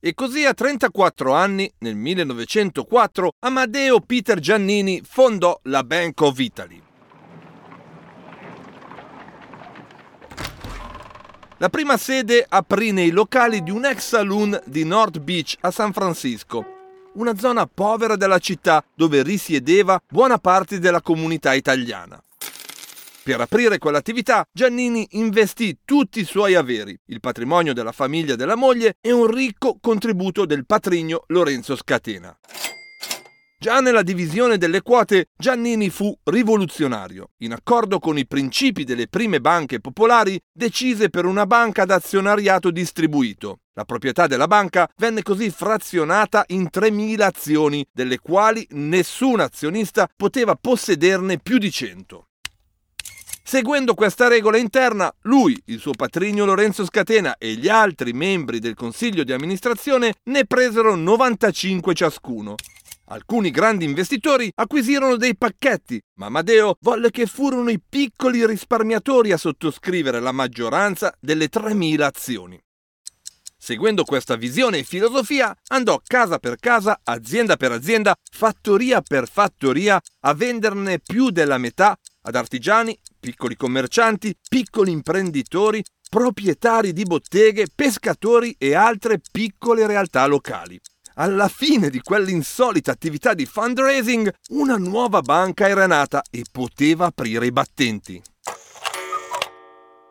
e 0.00 0.14
così 0.14 0.44
a 0.44 0.54
34 0.54 1.32
anni, 1.34 1.70
nel 1.78 1.96
1904, 1.96 3.32
Amadeo 3.40 3.98
Peter 3.98 4.38
Giannini 4.38 5.02
fondò 5.04 5.58
la 5.64 5.82
Bank 5.82 6.20
of 6.20 6.38
Italy. 6.38 6.87
La 11.60 11.70
prima 11.70 11.96
sede 11.96 12.46
aprì 12.48 12.92
nei 12.92 13.10
locali 13.10 13.64
di 13.64 13.72
un 13.72 13.84
ex 13.84 14.10
saloon 14.10 14.60
di 14.64 14.84
North 14.84 15.18
Beach 15.18 15.56
a 15.62 15.72
San 15.72 15.92
Francisco, 15.92 16.64
una 17.14 17.36
zona 17.36 17.66
povera 17.66 18.14
della 18.14 18.38
città 18.38 18.84
dove 18.94 19.24
risiedeva 19.24 20.00
buona 20.08 20.38
parte 20.38 20.78
della 20.78 21.02
comunità 21.02 21.54
italiana. 21.54 22.22
Per 23.24 23.40
aprire 23.40 23.78
quell'attività, 23.78 24.46
Giannini 24.52 25.04
investì 25.10 25.78
tutti 25.84 26.20
i 26.20 26.24
suoi 26.24 26.54
averi, 26.54 26.96
il 27.06 27.18
patrimonio 27.18 27.74
della 27.74 27.90
famiglia 27.90 28.36
della 28.36 28.54
moglie 28.54 28.94
e 29.00 29.10
un 29.10 29.26
ricco 29.26 29.78
contributo 29.80 30.46
del 30.46 30.64
patrigno 30.64 31.24
Lorenzo 31.26 31.74
Scatena. 31.74 32.38
Già 33.60 33.80
nella 33.80 34.02
divisione 34.02 34.56
delle 34.56 34.82
quote 34.82 35.30
Giannini 35.36 35.90
fu 35.90 36.16
rivoluzionario. 36.22 37.30
In 37.38 37.52
accordo 37.52 37.98
con 37.98 38.16
i 38.16 38.24
principi 38.24 38.84
delle 38.84 39.08
prime 39.08 39.40
banche 39.40 39.80
popolari, 39.80 40.40
decise 40.52 41.10
per 41.10 41.24
una 41.24 41.44
banca 41.44 41.84
d'azionariato 41.84 42.70
distribuito. 42.70 43.62
La 43.72 43.84
proprietà 43.84 44.28
della 44.28 44.46
banca 44.46 44.88
venne 44.98 45.22
così 45.22 45.50
frazionata 45.50 46.44
in 46.50 46.68
3.000 46.72 47.20
azioni, 47.20 47.84
delle 47.92 48.20
quali 48.20 48.64
nessun 48.70 49.40
azionista 49.40 50.08
poteva 50.14 50.54
possederne 50.54 51.38
più 51.38 51.58
di 51.58 51.72
100. 51.72 52.26
Seguendo 53.42 53.94
questa 53.94 54.28
regola 54.28 54.58
interna, 54.58 55.12
lui, 55.22 55.60
il 55.64 55.80
suo 55.80 55.94
patrigno 55.94 56.44
Lorenzo 56.44 56.84
Scatena 56.84 57.36
e 57.38 57.54
gli 57.54 57.68
altri 57.68 58.12
membri 58.12 58.60
del 58.60 58.74
consiglio 58.74 59.24
di 59.24 59.32
amministrazione 59.32 60.14
ne 60.24 60.44
presero 60.44 60.94
95 60.94 61.92
ciascuno. 61.94 62.54
Alcuni 63.10 63.50
grandi 63.50 63.86
investitori 63.86 64.52
acquisirono 64.54 65.16
dei 65.16 65.34
pacchetti, 65.34 65.98
ma 66.16 66.26
Amadeo 66.26 66.76
volle 66.80 67.10
che 67.10 67.24
furono 67.24 67.70
i 67.70 67.80
piccoli 67.80 68.44
risparmiatori 68.44 69.32
a 69.32 69.38
sottoscrivere 69.38 70.20
la 70.20 70.32
maggioranza 70.32 71.14
delle 71.18 71.48
3.000 71.48 72.02
azioni. 72.02 72.60
Seguendo 73.56 74.04
questa 74.04 74.36
visione 74.36 74.78
e 74.78 74.82
filosofia, 74.82 75.56
andò 75.68 75.98
casa 76.06 76.38
per 76.38 76.56
casa, 76.56 77.00
azienda 77.02 77.56
per 77.56 77.72
azienda, 77.72 78.14
fattoria 78.30 79.00
per 79.00 79.26
fattoria, 79.26 79.98
a 80.20 80.34
venderne 80.34 81.00
più 81.00 81.30
della 81.30 81.56
metà 81.56 81.96
ad 82.22 82.34
artigiani, 82.34 82.96
piccoli 83.18 83.56
commercianti, 83.56 84.36
piccoli 84.48 84.90
imprenditori, 84.92 85.82
proprietari 86.10 86.92
di 86.92 87.04
botteghe, 87.04 87.68
pescatori 87.74 88.54
e 88.58 88.74
altre 88.74 89.18
piccole 89.32 89.86
realtà 89.86 90.26
locali. 90.26 90.78
Alla 91.20 91.48
fine 91.48 91.90
di 91.90 92.00
quell'insolita 92.00 92.92
attività 92.92 93.34
di 93.34 93.44
fundraising, 93.44 94.32
una 94.50 94.76
nuova 94.76 95.20
banca 95.20 95.66
era 95.66 95.88
nata 95.88 96.22
e 96.30 96.44
poteva 96.48 97.06
aprire 97.06 97.46
i 97.46 97.50
battenti. 97.50 98.22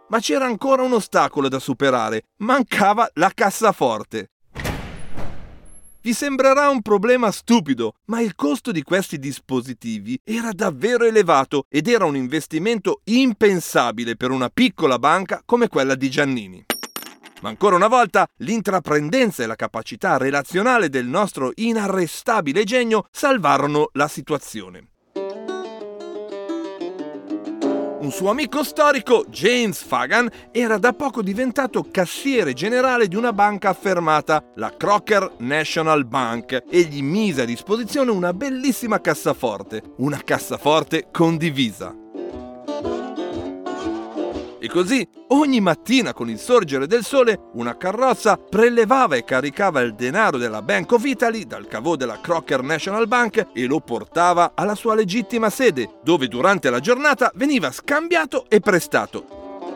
Ma 0.10 0.20
c'era 0.20 0.46
ancora 0.46 0.84
un 0.84 0.92
ostacolo 0.92 1.48
da 1.48 1.60
superare, 1.60 2.24
mancava 2.40 3.10
la 3.14 3.32
cassaforte. 3.34 4.32
Vi 6.02 6.12
sembrerà 6.14 6.70
un 6.70 6.82
problema 6.82 7.32
stupido, 7.32 7.94
ma 8.08 8.20
il 8.20 8.36
costo 8.36 8.74
di 8.74 8.84
questi 8.84 9.18
dispositivi 9.18 10.20
era 10.26 10.52
davvero 10.52 11.06
elevato 11.06 11.64
ed 11.70 11.88
era 11.88 12.04
un 12.04 12.18
investimento 12.18 13.00
impensabile 13.06 14.18
per 14.18 14.32
una 14.32 14.50
piccola 14.50 15.00
banca 15.00 15.42
come 15.46 15.70
quella 15.70 15.96
di 15.96 16.10
Giannini. 16.10 16.66
Ma 17.42 17.50
ancora 17.50 17.76
una 17.76 17.88
volta 17.88 18.28
l'intraprendenza 18.38 19.44
e 19.44 19.46
la 19.46 19.56
capacità 19.56 20.18
relazionale 20.18 20.90
del 20.90 21.06
nostro 21.06 21.52
inarrestabile 21.56 22.64
genio 22.64 23.06
salvarono 23.12 23.90
la 23.94 24.08
situazione. 24.08 24.90
Un 28.00 28.12
suo 28.12 28.30
amico 28.30 28.64
storico, 28.64 29.26
James 29.28 29.84
Fagan, 29.84 30.30
era 30.52 30.78
da 30.78 30.94
poco 30.94 31.22
diventato 31.22 31.88
cassiere 31.92 32.54
generale 32.54 33.08
di 33.08 33.16
una 33.16 33.34
banca 33.34 33.70
affermata, 33.70 34.42
la 34.56 34.72
Crocker 34.78 35.34
National 35.40 36.06
Bank, 36.06 36.64
e 36.70 36.82
gli 36.84 37.02
mise 37.02 37.42
a 37.42 37.46
disposizione 37.46 38.12
una 38.12 38.34
bellissima 38.34 39.02
cassaforte, 39.02 39.82
una 39.98 40.22
cassaforte 40.24 41.08
condivisa. 41.12 42.07
E 44.68 44.70
così 44.70 45.08
ogni 45.30 45.62
mattina 45.62 46.12
con 46.12 46.30
il 46.30 46.38
sorgere 46.38 46.88
del 46.88 47.06
sole 47.06 47.40
una 47.54 47.78
carrozza 47.78 48.36
prelevava 48.36 49.16
e 49.16 49.24
caricava 49.24 49.80
il 49.80 49.96
denaro 49.96 50.38
della 50.38 50.62
Bank 50.62 50.92
of 50.92 51.06
Italy 51.06 51.46
dal 51.46 51.70
cavò 51.70 51.96
della 51.96 52.20
Crocker 52.20 52.62
National 52.64 53.08
Bank 53.08 53.48
e 53.54 53.66
lo 53.66 53.80
portava 53.80 54.52
alla 54.56 54.76
sua 54.76 54.94
legittima 54.94 55.50
sede, 55.50 56.00
dove 56.04 56.28
durante 56.28 56.70
la 56.70 56.82
giornata 56.82 57.32
veniva 57.36 57.72
scambiato 57.72 58.44
e 58.50 58.60
prestato. 58.60 59.72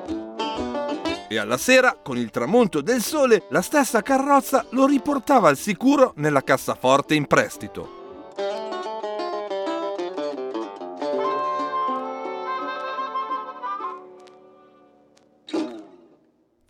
E 1.30 1.38
alla 1.38 1.58
sera, 1.58 1.98
con 2.04 2.18
il 2.18 2.30
tramonto 2.30 2.82
del 2.82 3.02
sole, 3.02 3.44
la 3.50 3.62
stessa 3.62 4.02
carrozza 4.02 4.66
lo 4.72 4.86
riportava 4.86 5.48
al 5.48 5.58
sicuro 5.58 6.12
nella 6.18 6.44
cassaforte 6.44 7.16
in 7.16 7.28
prestito. 7.28 8.00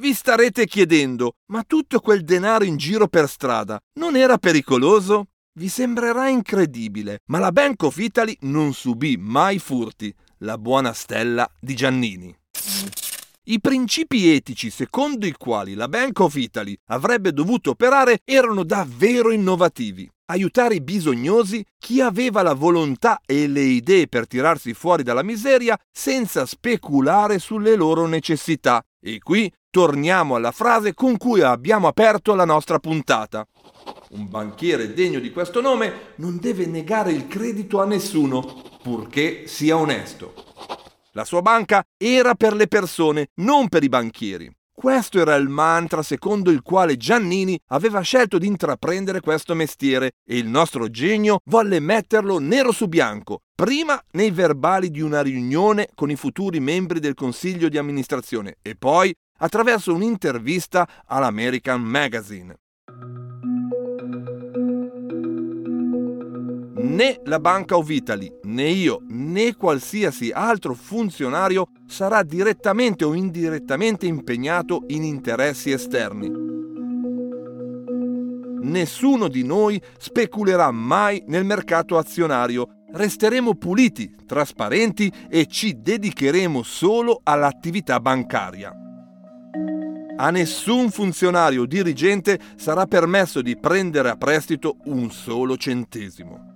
Vi 0.01 0.15
starete 0.15 0.65
chiedendo, 0.65 1.33
ma 1.51 1.61
tutto 1.61 1.99
quel 1.99 2.23
denaro 2.23 2.63
in 2.63 2.75
giro 2.75 3.07
per 3.07 3.29
strada 3.29 3.79
non 3.99 4.15
era 4.15 4.39
pericoloso? 4.39 5.27
Vi 5.53 5.67
sembrerà 5.67 6.27
incredibile, 6.27 7.19
ma 7.25 7.37
la 7.37 7.51
Bank 7.51 7.83
of 7.83 7.97
Italy 7.97 8.35
non 8.41 8.73
subì 8.73 9.15
mai 9.15 9.59
furti, 9.59 10.11
la 10.39 10.57
buona 10.57 10.91
stella 10.93 11.47
di 11.59 11.75
Giannini. 11.75 12.35
I 13.43 13.59
principi 13.59 14.31
etici 14.31 14.69
secondo 14.69 15.25
i 15.25 15.31
quali 15.31 15.73
la 15.73 15.87
Bank 15.87 16.19
of 16.19 16.35
Italy 16.35 16.77
avrebbe 16.89 17.33
dovuto 17.33 17.71
operare 17.71 18.19
erano 18.23 18.63
davvero 18.63 19.31
innovativi. 19.31 20.07
Aiutare 20.25 20.75
i 20.75 20.81
bisognosi, 20.81 21.65
chi 21.79 22.01
aveva 22.01 22.43
la 22.43 22.53
volontà 22.53 23.19
e 23.25 23.47
le 23.47 23.61
idee 23.61 24.07
per 24.07 24.27
tirarsi 24.27 24.75
fuori 24.75 25.01
dalla 25.01 25.23
miseria 25.23 25.75
senza 25.91 26.45
speculare 26.45 27.39
sulle 27.39 27.75
loro 27.75 28.05
necessità. 28.05 28.79
E 29.03 29.17
qui 29.17 29.51
torniamo 29.71 30.35
alla 30.35 30.51
frase 30.51 30.93
con 30.93 31.17
cui 31.17 31.41
abbiamo 31.41 31.87
aperto 31.87 32.35
la 32.35 32.45
nostra 32.45 32.77
puntata. 32.77 33.47
Un 34.11 34.29
banchiere 34.29 34.93
degno 34.93 35.19
di 35.19 35.31
questo 35.31 35.61
nome 35.61 36.13
non 36.17 36.37
deve 36.37 36.67
negare 36.67 37.11
il 37.11 37.27
credito 37.27 37.81
a 37.81 37.85
nessuno, 37.85 38.61
purché 38.83 39.47
sia 39.47 39.77
onesto. 39.77 40.35
La 41.13 41.25
sua 41.25 41.41
banca 41.41 41.83
era 41.97 42.35
per 42.35 42.53
le 42.53 42.67
persone, 42.67 43.27
non 43.41 43.67
per 43.67 43.83
i 43.83 43.89
banchieri. 43.89 44.49
Questo 44.73 45.19
era 45.19 45.35
il 45.35 45.49
mantra 45.49 46.01
secondo 46.01 46.49
il 46.49 46.61
quale 46.61 46.95
Giannini 46.95 47.59
aveva 47.67 47.99
scelto 47.99 48.37
di 48.37 48.47
intraprendere 48.47 49.19
questo 49.19 49.53
mestiere 49.53 50.13
e 50.25 50.37
il 50.37 50.47
nostro 50.47 50.89
genio 50.89 51.39
volle 51.45 51.81
metterlo 51.81 52.39
nero 52.39 52.71
su 52.71 52.87
bianco, 52.87 53.41
prima 53.53 54.01
nei 54.11 54.31
verbali 54.31 54.89
di 54.89 55.01
una 55.01 55.21
riunione 55.21 55.89
con 55.93 56.09
i 56.09 56.15
futuri 56.15 56.61
membri 56.61 56.99
del 56.99 57.13
consiglio 57.13 57.67
di 57.67 57.77
amministrazione 57.77 58.55
e 58.61 58.75
poi 58.75 59.13
attraverso 59.39 59.93
un'intervista 59.93 60.87
all'American 61.05 61.81
Magazine. 61.81 62.55
Né 66.83 67.21
la 67.25 67.39
Banca 67.39 67.77
of 67.77 67.93
Italy, 67.93 68.31
né 68.43 68.67
io, 68.67 69.03
né 69.07 69.55
qualsiasi 69.55 70.31
altro 70.31 70.73
funzionario 70.73 71.67
sarà 71.85 72.23
direttamente 72.23 73.05
o 73.05 73.13
indirettamente 73.13 74.07
impegnato 74.07 74.85
in 74.87 75.03
interessi 75.03 75.71
esterni. 75.71 76.31
Nessuno 78.63 79.27
di 79.27 79.43
noi 79.43 79.81
speculerà 79.99 80.71
mai 80.71 81.23
nel 81.27 81.45
mercato 81.45 81.97
azionario 81.97 82.85
resteremo 82.91 83.55
puliti, 83.55 84.13
trasparenti 84.25 85.11
e 85.29 85.45
ci 85.45 85.81
dedicheremo 85.81 86.63
solo 86.63 87.21
all'attività 87.23 87.99
bancaria. 87.99 88.75
A 90.17 90.29
nessun 90.29 90.89
funzionario 90.89 91.61
o 91.61 91.65
dirigente 91.65 92.39
sarà 92.55 92.85
permesso 92.85 93.41
di 93.41 93.57
prendere 93.57 94.09
a 94.09 94.17
prestito 94.17 94.77
un 94.85 95.09
solo 95.11 95.57
centesimo. 95.57 96.50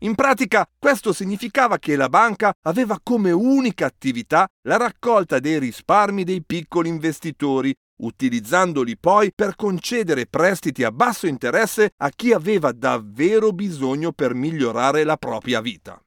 In 0.00 0.14
pratica 0.14 0.68
questo 0.78 1.12
significava 1.12 1.78
che 1.78 1.96
la 1.96 2.08
banca 2.08 2.52
aveva 2.62 3.00
come 3.02 3.32
unica 3.32 3.86
attività 3.86 4.46
la 4.62 4.76
raccolta 4.76 5.40
dei 5.40 5.58
risparmi 5.58 6.22
dei 6.22 6.44
piccoli 6.44 6.88
investitori, 6.88 7.74
utilizzandoli 8.02 8.98
poi 8.98 9.32
per 9.34 9.56
concedere 9.56 10.26
prestiti 10.26 10.84
a 10.84 10.92
basso 10.92 11.26
interesse 11.26 11.92
a 11.96 12.10
chi 12.10 12.32
aveva 12.32 12.72
davvero 12.72 13.50
bisogno 13.52 14.12
per 14.12 14.34
migliorare 14.34 15.02
la 15.02 15.16
propria 15.16 15.60
vita. 15.60 16.00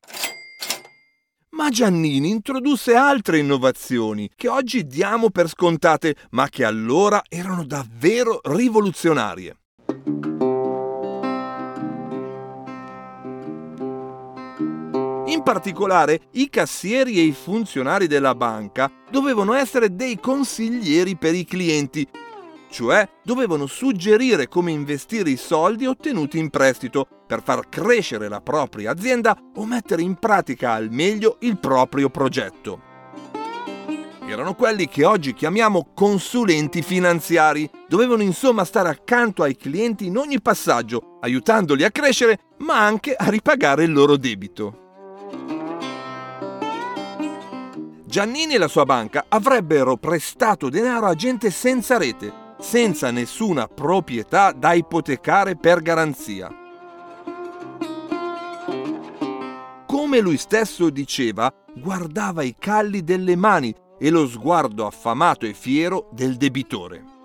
Ma 1.60 1.68
Giannini 1.68 2.30
introdusse 2.30 2.96
altre 2.96 3.40
innovazioni 3.40 4.32
che 4.34 4.48
oggi 4.48 4.88
diamo 4.88 5.30
per 5.30 5.50
scontate, 5.50 6.16
ma 6.30 6.48
che 6.48 6.64
allora 6.64 7.22
erano 7.28 7.66
davvero 7.66 8.40
rivoluzionarie. 8.42 9.58
In 15.26 15.42
particolare, 15.44 16.22
i 16.32 16.50
cassieri 16.50 17.18
e 17.18 17.24
i 17.24 17.34
funzionari 17.34 18.08
della 18.08 18.36
banca 18.36 18.90
dovevano 19.12 19.54
essere 19.54 19.94
dei 19.94 20.18
consiglieri 20.18 21.18
per 21.18 21.36
i 21.36 21.44
clienti, 21.44 22.08
cioè 22.70 23.08
dovevano 23.24 23.66
suggerire 23.66 24.48
come 24.48 24.72
investire 24.72 25.30
i 25.30 25.38
soldi 25.38 25.86
ottenuti 25.86 26.38
in 26.38 26.50
prestito 26.50 27.08
per 27.28 27.42
far 27.44 27.68
crescere 27.70 28.28
la 28.28 28.42
propria 28.42 28.92
azienda 28.92 29.38
o 29.56 29.66
mettere 29.66 30.02
in 30.02 30.16
pratica 30.16 30.74
al 30.74 30.90
meglio 30.92 31.38
il 31.42 31.58
proprio 31.58 32.10
progetto. 32.10 32.88
Erano 34.26 34.54
quelli 34.54 34.88
che 34.88 35.06
oggi 35.06 35.34
chiamiamo 35.34 35.90
consulenti 35.96 36.84
finanziari. 36.84 37.68
Dovevano 37.88 38.22
insomma 38.22 38.64
stare 38.64 38.90
accanto 38.90 39.42
ai 39.42 39.56
clienti 39.56 40.06
in 40.06 40.18
ogni 40.18 40.40
passaggio, 40.40 41.18
aiutandoli 41.22 41.84
a 41.84 41.90
crescere, 41.90 42.38
ma 42.58 42.86
anche 42.86 43.16
a 43.16 43.28
ripagare 43.28 43.86
il 43.86 43.92
loro 43.92 44.18
debito. 44.18 44.88
Giannini 48.06 48.54
e 48.54 48.58
la 48.60 48.68
sua 48.68 48.86
banca 48.86 49.26
avrebbero 49.28 49.98
prestato 49.98 50.70
denaro 50.70 51.08
a 51.08 51.16
gente 51.16 51.50
senza 51.50 51.98
rete, 51.98 52.49
senza 52.60 53.10
nessuna 53.12 53.68
proprietà 53.68 54.52
da 54.52 54.74
ipotecare 54.74 55.56
per 55.56 55.82
garanzia. 55.82 56.50
Come 59.86 60.20
lui 60.20 60.38
stesso 60.38 60.90
diceva, 60.90 61.52
guardava 61.76 62.44
i 62.44 62.56
calli 62.58 63.04
delle 63.04 63.36
mani 63.36 63.74
e 63.98 64.10
lo 64.10 64.28
sguardo 64.28 64.86
affamato 64.86 65.46
e 65.46 65.54
fiero 65.54 66.10
del 66.12 66.36
debitore. 66.36 67.19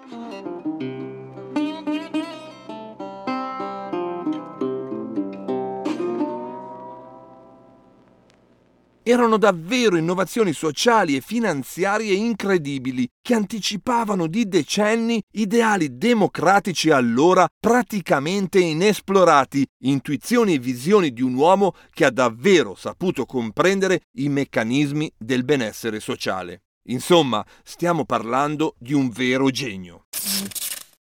Erano 9.07 9.37
davvero 9.37 9.99
innovazioni 9.99 10.55
sociali 10.55 11.15
e 11.15 11.21
finanziarie 11.21 12.15
incredibili 12.15 13.07
che 13.21 13.35
anticipavano 13.35 14.27
di 14.27 14.49
decenni 14.49 15.23
ideali 15.33 15.99
democratici 15.99 16.89
allora 16.89 17.47
praticamente 17.61 18.61
inesplorati, 18.61 19.67
intuizioni 19.83 20.55
e 20.55 20.59
visioni 20.59 21.13
di 21.13 21.21
un 21.21 21.35
uomo 21.35 21.75
che 21.91 22.07
ha 22.07 22.11
davvero 22.11 22.75
saputo 22.75 23.27
comprendere 23.27 24.05
i 24.17 24.31
meccanismi 24.31 25.13
del 25.19 25.45
benessere 25.45 26.01
sociale. 26.01 26.63
Insomma, 26.89 27.45
stiamo 27.63 28.07
parlando 28.07 28.75
di 28.79 28.95
un 28.95 29.11
vero 29.11 29.51
genio. 29.51 30.07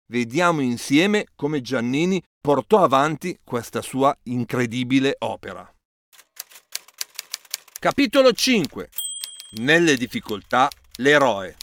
Vediamo 0.08 0.62
insieme 0.62 1.28
come 1.36 1.62
Giannini 1.62 2.20
portò 2.42 2.84
avanti 2.84 3.38
questa 3.44 3.84
sua 3.84 4.18
incredibile 4.24 5.16
opera. 5.20 5.73
Capitolo 7.84 8.32
5 8.32 8.88
Nelle 9.58 9.98
difficoltà 9.98 10.69
l'eroe 11.00 11.58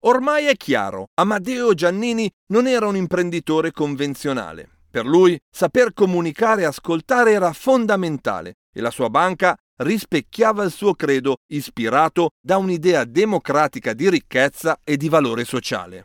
Ormai 0.00 0.46
è 0.46 0.56
chiaro, 0.56 1.10
Amadeo 1.14 1.74
Giannini 1.74 2.28
non 2.48 2.66
era 2.66 2.88
un 2.88 2.96
imprenditore 2.96 3.70
convenzionale. 3.70 4.68
Per 4.90 5.06
lui 5.06 5.38
saper 5.48 5.92
comunicare 5.92 6.62
e 6.62 6.64
ascoltare 6.64 7.30
era 7.30 7.52
fondamentale 7.52 8.54
e 8.74 8.80
la 8.80 8.90
sua 8.90 9.08
banca 9.10 9.56
rispecchiava 9.76 10.64
il 10.64 10.72
suo 10.72 10.94
credo 10.94 11.36
ispirato 11.52 12.30
da 12.40 12.56
un'idea 12.56 13.04
democratica 13.04 13.92
di 13.92 14.10
ricchezza 14.10 14.80
e 14.82 14.96
di 14.96 15.08
valore 15.08 15.44
sociale. 15.44 16.04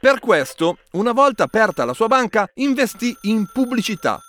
Per 0.00 0.18
questo, 0.18 0.78
una 0.94 1.12
volta 1.12 1.44
aperta 1.44 1.84
la 1.84 1.94
sua 1.94 2.08
banca, 2.08 2.50
investì 2.54 3.16
in 3.22 3.48
pubblicità 3.52 4.20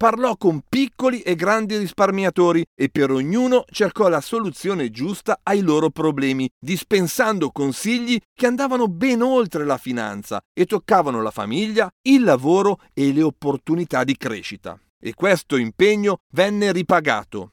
parlò 0.00 0.34
con 0.38 0.62
piccoli 0.66 1.20
e 1.20 1.34
grandi 1.34 1.76
risparmiatori 1.76 2.64
e 2.74 2.88
per 2.88 3.10
ognuno 3.10 3.64
cercò 3.70 4.08
la 4.08 4.22
soluzione 4.22 4.90
giusta 4.90 5.40
ai 5.42 5.60
loro 5.60 5.90
problemi, 5.90 6.48
dispensando 6.58 7.50
consigli 7.50 8.18
che 8.32 8.46
andavano 8.46 8.88
ben 8.88 9.20
oltre 9.20 9.66
la 9.66 9.76
finanza 9.76 10.40
e 10.54 10.64
toccavano 10.64 11.20
la 11.20 11.30
famiglia, 11.30 11.86
il 12.08 12.24
lavoro 12.24 12.78
e 12.94 13.12
le 13.12 13.22
opportunità 13.22 14.02
di 14.02 14.16
crescita. 14.16 14.80
E 14.98 15.12
questo 15.12 15.58
impegno 15.58 16.20
venne 16.32 16.72
ripagato. 16.72 17.50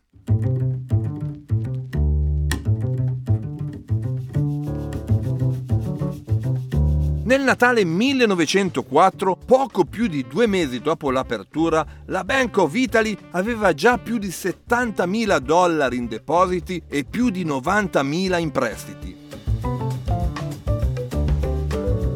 Nel 7.27 7.41
Natale 7.41 7.83
1904, 7.83 9.37
poco 9.45 9.83
più 9.83 10.07
di 10.07 10.25
due 10.25 10.47
mesi 10.47 10.79
dopo 10.79 11.11
l'apertura, 11.11 11.85
la 12.05 12.23
Bank 12.23 12.55
of 12.57 12.73
Italy 12.73 13.17
aveva 13.31 13.73
già 13.73 13.97
più 13.97 14.17
di 14.17 14.29
70.000 14.29 15.37
dollari 15.39 15.97
in 15.97 16.07
depositi 16.07 16.81
e 16.87 17.03
più 17.03 17.29
di 17.29 17.43
90.000 17.43 18.39
in 18.39 18.51
prestiti. 18.51 19.17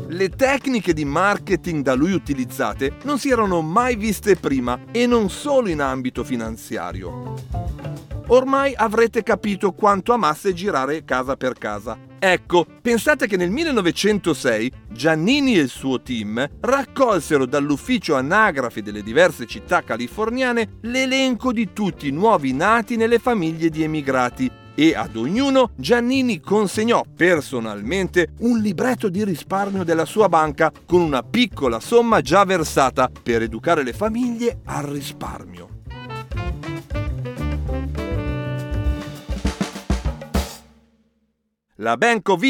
Le 0.08 0.30
tecniche 0.30 0.94
di 0.94 1.04
marketing 1.04 1.84
da 1.84 1.94
lui 1.94 2.14
utilizzate 2.14 2.94
non 3.04 3.20
si 3.20 3.30
erano 3.30 3.62
mai 3.62 3.98
viste 3.98 4.38
prima 4.38 4.80
e 4.94 5.08
non 5.08 5.30
solo 5.30 5.68
in 5.68 5.82
ambito 5.82 6.24
finanziario. 6.24 7.34
Ormai 8.28 8.74
avrete 8.78 9.24
capito 9.24 9.74
quanto 9.74 10.14
amasse 10.14 10.54
girare 10.54 11.04
casa 11.04 11.36
per 11.36 11.58
casa 11.58 12.11
Ecco, 12.24 12.68
pensate 12.84 13.26
che 13.26 13.36
nel 13.36 13.50
1906 13.50 14.72
Giannini 14.92 15.58
e 15.58 15.62
il 15.62 15.70
suo 15.70 16.04
team 16.04 16.48
raccolsero 16.60 17.48
dall'ufficio 17.48 18.14
anagrafi 18.14 18.84
delle 18.84 19.02
diverse 19.02 19.48
città 19.48 19.82
californiane 19.82 20.78
l'elenco 20.82 21.52
di 21.52 21.74
tutti 21.74 22.10
i 22.10 22.12
nuovi 22.12 22.54
nati 22.54 22.96
nelle 22.96 23.18
famiglie 23.18 23.70
di 23.70 23.82
emigrati 23.82 24.52
e 24.76 24.94
ad 24.94 25.16
ognuno 25.16 25.72
Giannini 25.76 26.40
consegnò 26.42 27.04
personalmente 27.16 28.34
un 28.42 28.60
libretto 28.60 29.10
di 29.10 29.24
risparmio 29.24 29.84
della 29.84 30.06
sua 30.06 30.30
banca 30.30 30.72
con 30.86 31.02
una 31.02 31.24
piccola 31.24 31.80
somma 31.80 32.22
già 32.22 32.46
versata 32.46 33.10
per 33.24 33.42
educare 33.42 33.82
le 33.82 33.94
famiglie 33.94 34.60
al 34.66 34.84
risparmio. 34.84 35.71
La 41.82 41.98
Bank 41.98 42.30
of 42.30 42.42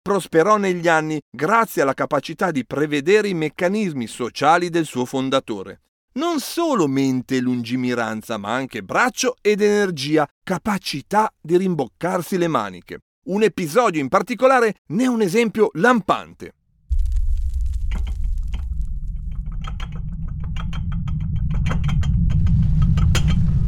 prosperò 0.00 0.58
negli 0.58 0.86
anni 0.86 1.20
grazie 1.28 1.82
alla 1.82 1.92
capacità 1.92 2.52
di 2.52 2.64
prevedere 2.64 3.26
i 3.26 3.34
meccanismi 3.34 4.06
sociali 4.06 4.70
del 4.70 4.84
suo 4.84 5.04
fondatore. 5.04 5.80
Non 6.12 6.38
solo 6.38 6.86
mente 6.86 7.34
e 7.34 7.40
lungimiranza, 7.40 8.36
ma 8.36 8.54
anche 8.54 8.84
braccio 8.84 9.38
ed 9.40 9.60
energia, 9.60 10.24
capacità 10.40 11.32
di 11.40 11.56
rimboccarsi 11.56 12.38
le 12.38 12.46
maniche. 12.46 13.00
Un 13.24 13.42
episodio 13.42 14.00
in 14.00 14.08
particolare 14.08 14.76
ne 14.90 15.02
è 15.02 15.08
un 15.08 15.20
esempio 15.20 15.70
lampante. 15.72 16.52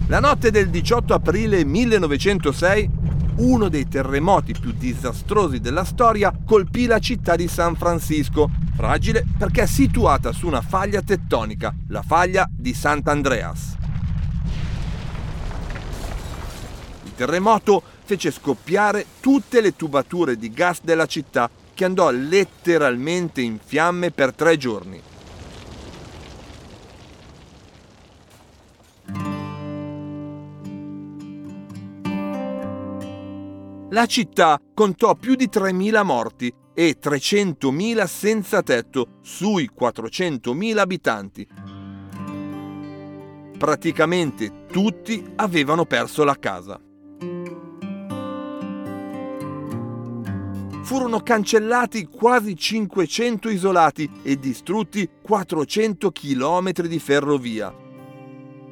La 0.07 0.21
notte 0.21 0.53
del 0.53 0.71
18 0.71 1.13
aprile 1.13 1.65
1906 1.65 3.08
uno 3.39 3.69
dei 3.69 3.87
terremoti 3.87 4.53
più 4.53 4.73
disastrosi 4.73 5.61
della 5.61 5.85
storia 5.85 6.33
colpì 6.45 6.87
la 6.87 6.99
città 6.99 7.37
di 7.37 7.47
San 7.47 7.77
Francisco, 7.77 8.51
fragile 8.75 9.25
perché 9.37 9.67
situata 9.67 10.33
su 10.33 10.47
una 10.47 10.61
faglia 10.61 11.03
tettonica, 11.03 11.75
la 11.89 12.03
faglia 12.03 12.49
di 12.51 12.75
Sant'Andreas. 12.75 13.77
Il 17.05 17.15
terremoto 17.15 17.83
fece 18.05 18.31
scoppiare 18.31 19.05
tutte 19.21 19.61
le 19.61 19.77
tubature 19.77 20.37
di 20.37 20.51
gas 20.51 20.81
della 20.83 21.07
città 21.07 21.49
che 21.75 21.85
andò 21.85 22.11
letteralmente 22.11 23.41
in 23.41 23.59
fiamme 23.65 24.11
per 24.11 24.33
tre 24.33 24.57
giorni. 24.57 25.01
La 33.91 34.05
città 34.05 34.61
contò 34.75 35.15
più 35.15 35.35
di 35.35 35.49
3.000 35.51 36.05
morti 36.05 36.53
e 36.75 36.99
300.000 37.03 38.07
senza 38.07 38.63
tetto 38.63 39.19
sui 39.23 39.71
400.000 39.75 40.77
abitanti. 40.77 41.49
Praticamente 43.57 44.67
tutti 44.67 45.25
avevano 45.37 45.87
perso 45.87 46.23
la 46.25 46.37
casa. 46.39 46.79
Furono 50.83 51.21
cancellati 51.21 52.07
quasi 52.07 52.55
500 52.55 53.49
isolati 53.49 54.11
e 54.23 54.37
distrutti 54.37 55.09
400 55.23 56.11
km 56.13 56.73
di 56.83 56.99
ferrovia 56.99 57.87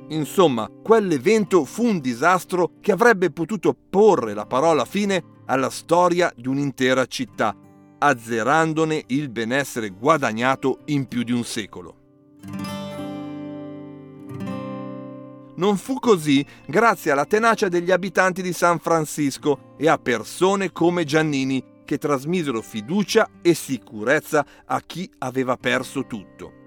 Insomma, 0.08 0.70
quell'evento 0.82 1.64
fu 1.64 1.84
un 1.84 2.00
disastro 2.00 2.72
che 2.80 2.92
avrebbe 2.92 3.30
potuto 3.30 3.76
porre 3.88 4.34
la 4.34 4.46
parola 4.46 4.84
fine 4.84 5.42
alla 5.46 5.70
storia 5.70 6.32
di 6.36 6.46
un'intera 6.46 7.06
città, 7.06 7.56
azzerandone 7.98 9.02
il 9.08 9.30
benessere 9.30 9.90
guadagnato 9.90 10.80
in 10.86 11.06
più 11.06 11.22
di 11.22 11.32
un 11.32 11.44
secolo. 11.44 11.94
Non 15.56 15.76
fu 15.78 15.98
così 15.98 16.44
grazie 16.66 17.10
alla 17.10 17.24
tenacia 17.24 17.68
degli 17.68 17.90
abitanti 17.90 18.42
di 18.42 18.52
San 18.52 18.78
Francisco 18.78 19.74
e 19.78 19.88
a 19.88 19.98
persone 19.98 20.70
come 20.70 21.04
Giannini 21.04 21.64
che 21.84 21.98
trasmisero 21.98 22.60
fiducia 22.60 23.28
e 23.40 23.54
sicurezza 23.54 24.44
a 24.66 24.80
chi 24.82 25.10
aveva 25.18 25.56
perso 25.56 26.06
tutto. 26.06 26.65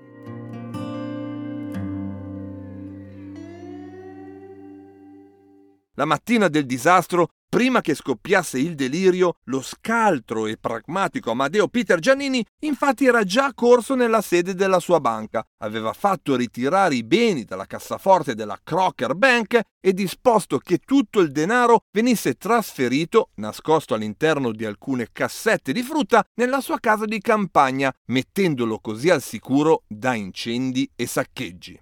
La 6.00 6.06
mattina 6.06 6.47
del 6.47 6.66
disastro 6.66 7.28
Prima 7.50 7.82
che 7.82 7.95
scoppiasse 7.95 8.60
il 8.60 8.76
delirio, 8.76 9.38
lo 9.45 9.62
scaltro 9.62 10.45
e 10.45 10.56
pragmatico 10.56 11.32
Amadeo 11.32 11.68
Peter 11.68 11.97
Giannini 11.97 12.45
infatti 12.60 13.08
era 13.08 13.24
già 13.24 13.54
corso 13.56 13.95
nella 13.95 14.22
sede 14.22 14.54
della 14.54 14.80
sua 14.80 15.00
banca, 15.00 15.43
aveva 15.64 15.91
fatto 15.93 16.36
ritirare 16.36 16.93
i 16.93 17.04
beni 17.04 17.45
dalla 17.45 17.66
cassaforte 17.66 18.36
della 18.36 18.60
Crocker 18.64 19.16
Bank 19.16 19.60
e 19.82 19.93
disposto 19.93 20.60
che 20.60 20.78
tutto 20.78 21.22
il 21.22 21.32
denaro 21.32 21.86
venisse 21.91 22.36
trasferito, 22.36 23.32
nascosto 23.38 23.95
all'interno 23.95 24.52
di 24.52 24.66
alcune 24.66 25.08
cassette 25.12 25.74
di 25.74 25.82
frutta, 25.82 26.24
nella 26.36 26.62
sua 26.62 26.80
casa 26.80 27.06
di 27.06 27.20
campagna, 27.20 27.91
mettendolo 28.10 28.78
così 28.78 29.10
al 29.10 29.24
sicuro 29.24 29.82
da 29.88 30.14
incendi 30.14 30.88
e 30.95 31.08
saccheggi. 31.08 31.82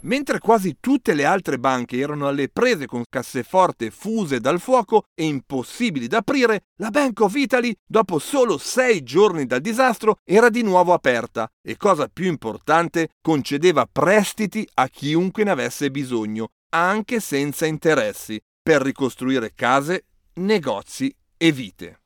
Mentre 0.00 0.38
quasi 0.38 0.76
tutte 0.78 1.14
le 1.14 1.24
altre 1.24 1.58
banche 1.58 1.98
erano 1.98 2.28
alle 2.28 2.48
prese 2.48 2.86
con 2.86 3.02
casseforte 3.08 3.90
fuse 3.90 4.38
dal 4.40 4.60
fuoco 4.60 5.04
e 5.14 5.24
impossibili 5.24 6.06
da 6.06 6.18
aprire, 6.18 6.66
la 6.76 6.90
Bank 6.90 7.20
of 7.20 7.34
Italy, 7.34 7.74
dopo 7.84 8.18
solo 8.18 8.58
sei 8.58 9.02
giorni 9.02 9.46
dal 9.46 9.60
disastro, 9.60 10.16
era 10.24 10.48
di 10.48 10.62
nuovo 10.62 10.92
aperta 10.92 11.48
e, 11.62 11.76
cosa 11.76 12.08
più 12.08 12.26
importante, 12.26 13.08
concedeva 13.20 13.88
prestiti 13.90 14.68
a 14.74 14.88
chiunque 14.88 15.44
ne 15.44 15.50
avesse 15.50 15.90
bisogno, 15.90 16.48
anche 16.70 17.20
senza 17.20 17.66
interessi, 17.66 18.40
per 18.62 18.82
ricostruire 18.82 19.52
case, 19.54 20.04
negozi 20.34 21.14
e 21.36 21.52
vite. 21.52 22.00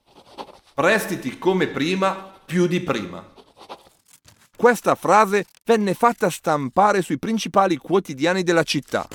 Prestiti 0.75 1.39
come 1.39 1.67
prima, 1.67 2.39
più 2.45 2.67
di 2.67 2.81
prima. 2.81 3.39
Questa 4.61 4.95
frase 4.95 5.47
venne 5.65 5.95
fatta 5.95 6.29
stampare 6.29 7.01
sui 7.01 7.19
principali 7.19 7.79
quotidiani 7.79 8.43
della 8.43 8.63
città. 8.63 9.09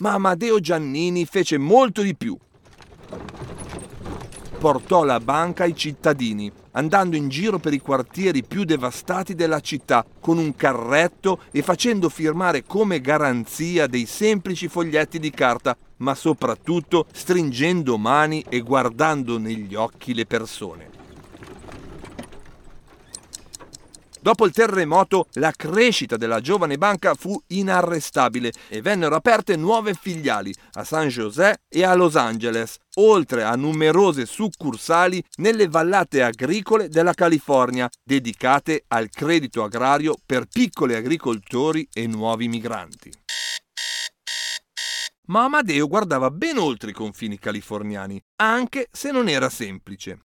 Ma 0.00 0.14
Amadeo 0.14 0.58
Giannini 0.58 1.26
fece 1.26 1.58
molto 1.58 2.02
di 2.02 2.16
più. 2.16 2.36
Portò 4.58 5.04
la 5.04 5.20
banca 5.20 5.62
ai 5.62 5.76
cittadini, 5.76 6.50
andando 6.72 7.14
in 7.14 7.28
giro 7.28 7.60
per 7.60 7.72
i 7.72 7.78
quartieri 7.78 8.42
più 8.42 8.64
devastati 8.64 9.36
della 9.36 9.60
città 9.60 10.04
con 10.18 10.38
un 10.38 10.52
carretto 10.56 11.42
e 11.52 11.62
facendo 11.62 12.08
firmare 12.08 12.64
come 12.64 13.00
garanzia 13.00 13.86
dei 13.86 14.06
semplici 14.06 14.66
foglietti 14.66 15.20
di 15.20 15.30
carta, 15.30 15.76
ma 15.98 16.16
soprattutto 16.16 17.06
stringendo 17.12 17.96
mani 17.96 18.44
e 18.48 18.58
guardando 18.62 19.38
negli 19.38 19.76
occhi 19.76 20.14
le 20.14 20.26
persone. 20.26 20.97
Dopo 24.20 24.44
il 24.44 24.52
terremoto 24.52 25.28
la 25.34 25.52
crescita 25.52 26.16
della 26.16 26.40
giovane 26.40 26.76
banca 26.76 27.14
fu 27.14 27.40
inarrestabile 27.48 28.52
e 28.68 28.82
vennero 28.82 29.14
aperte 29.14 29.56
nuove 29.56 29.94
filiali 29.94 30.52
a 30.72 30.84
San 30.84 31.08
José 31.08 31.60
e 31.68 31.84
a 31.84 31.94
Los 31.94 32.16
Angeles, 32.16 32.76
oltre 32.96 33.44
a 33.44 33.54
numerose 33.54 34.26
succursali 34.26 35.22
nelle 35.36 35.68
vallate 35.68 36.22
agricole 36.22 36.88
della 36.88 37.14
California 37.14 37.88
dedicate 38.02 38.84
al 38.88 39.08
credito 39.08 39.62
agrario 39.62 40.16
per 40.24 40.46
piccoli 40.46 40.94
agricoltori 40.94 41.88
e 41.92 42.06
nuovi 42.06 42.48
migranti. 42.48 43.12
Ma 45.26 45.44
Amadeo 45.44 45.86
guardava 45.86 46.30
ben 46.30 46.56
oltre 46.56 46.90
i 46.90 46.94
confini 46.94 47.38
californiani, 47.38 48.20
anche 48.36 48.88
se 48.90 49.10
non 49.10 49.28
era 49.28 49.50
semplice. 49.50 50.27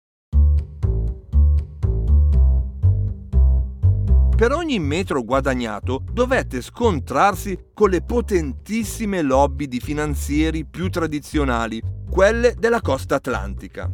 Per 4.40 4.52
ogni 4.52 4.78
metro 4.78 5.22
guadagnato 5.22 6.02
dovette 6.10 6.62
scontrarsi 6.62 7.58
con 7.74 7.90
le 7.90 8.00
potentissime 8.00 9.20
lobby 9.20 9.68
di 9.68 9.80
finanzieri 9.80 10.64
più 10.64 10.88
tradizionali, 10.88 11.82
quelle 12.08 12.54
della 12.58 12.80
costa 12.80 13.16
atlantica. 13.16 13.90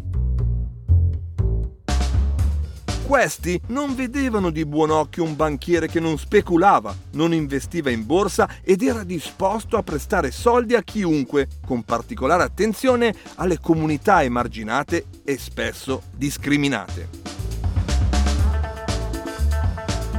Questi 3.05 3.61
non 3.71 3.97
vedevano 3.97 4.51
di 4.51 4.65
buon 4.65 4.91
occhio 4.91 5.25
un 5.25 5.35
banchiere 5.35 5.89
che 5.89 5.99
non 5.99 6.17
speculava, 6.17 6.95
non 7.15 7.35
investiva 7.35 7.91
in 7.91 8.07
borsa 8.07 8.49
ed 8.63 8.83
era 8.83 9.03
disposto 9.03 9.77
a 9.77 9.83
prestare 9.83 10.31
soldi 10.31 10.77
a 10.77 10.83
chiunque, 10.83 11.49
con 11.67 11.83
particolare 11.83 12.45
attenzione 12.45 13.13
alle 13.35 13.59
comunità 13.59 14.23
emarginate 14.23 15.07
e 15.25 15.39
spesso 15.39 16.03
discriminate. 16.15 17.36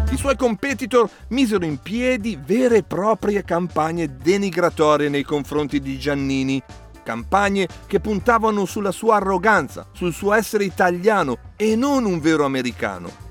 I 0.09 0.15
suoi 0.15 0.37
competitor 0.37 1.09
misero 1.29 1.65
in 1.65 1.77
piedi 1.79 2.39
vere 2.41 2.77
e 2.77 2.83
proprie 2.83 3.43
campagne 3.43 4.15
denigratorie 4.15 5.09
nei 5.09 5.23
confronti 5.23 5.81
di 5.81 5.99
Giannini, 5.99 6.61
campagne 7.03 7.67
che 7.87 7.99
puntavano 7.99 8.65
sulla 8.65 8.91
sua 8.91 9.17
arroganza, 9.17 9.85
sul 9.91 10.13
suo 10.13 10.33
essere 10.33 10.63
italiano 10.63 11.37
e 11.57 11.75
non 11.75 12.05
un 12.05 12.19
vero 12.19 12.45
americano. 12.45 13.25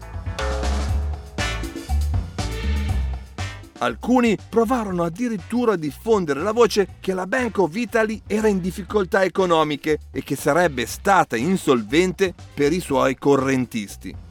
Alcuni 3.79 4.37
provarono 4.49 5.03
addirittura 5.03 5.73
a 5.73 5.77
diffondere 5.77 6.41
la 6.41 6.53
voce 6.53 6.97
che 7.01 7.15
la 7.15 7.27
Bank 7.27 7.59
of 7.59 7.75
Italy 7.75 8.23
era 8.27 8.49
in 8.49 8.61
difficoltà 8.61 9.25
economiche 9.25 9.99
e 10.13 10.23
che 10.23 10.37
sarebbe 10.37 10.87
stata 10.87 11.37
insolvente 11.37 12.35
per 12.55 12.73
i 12.73 12.81
suoi 12.81 13.17
correntisti. 13.17 14.25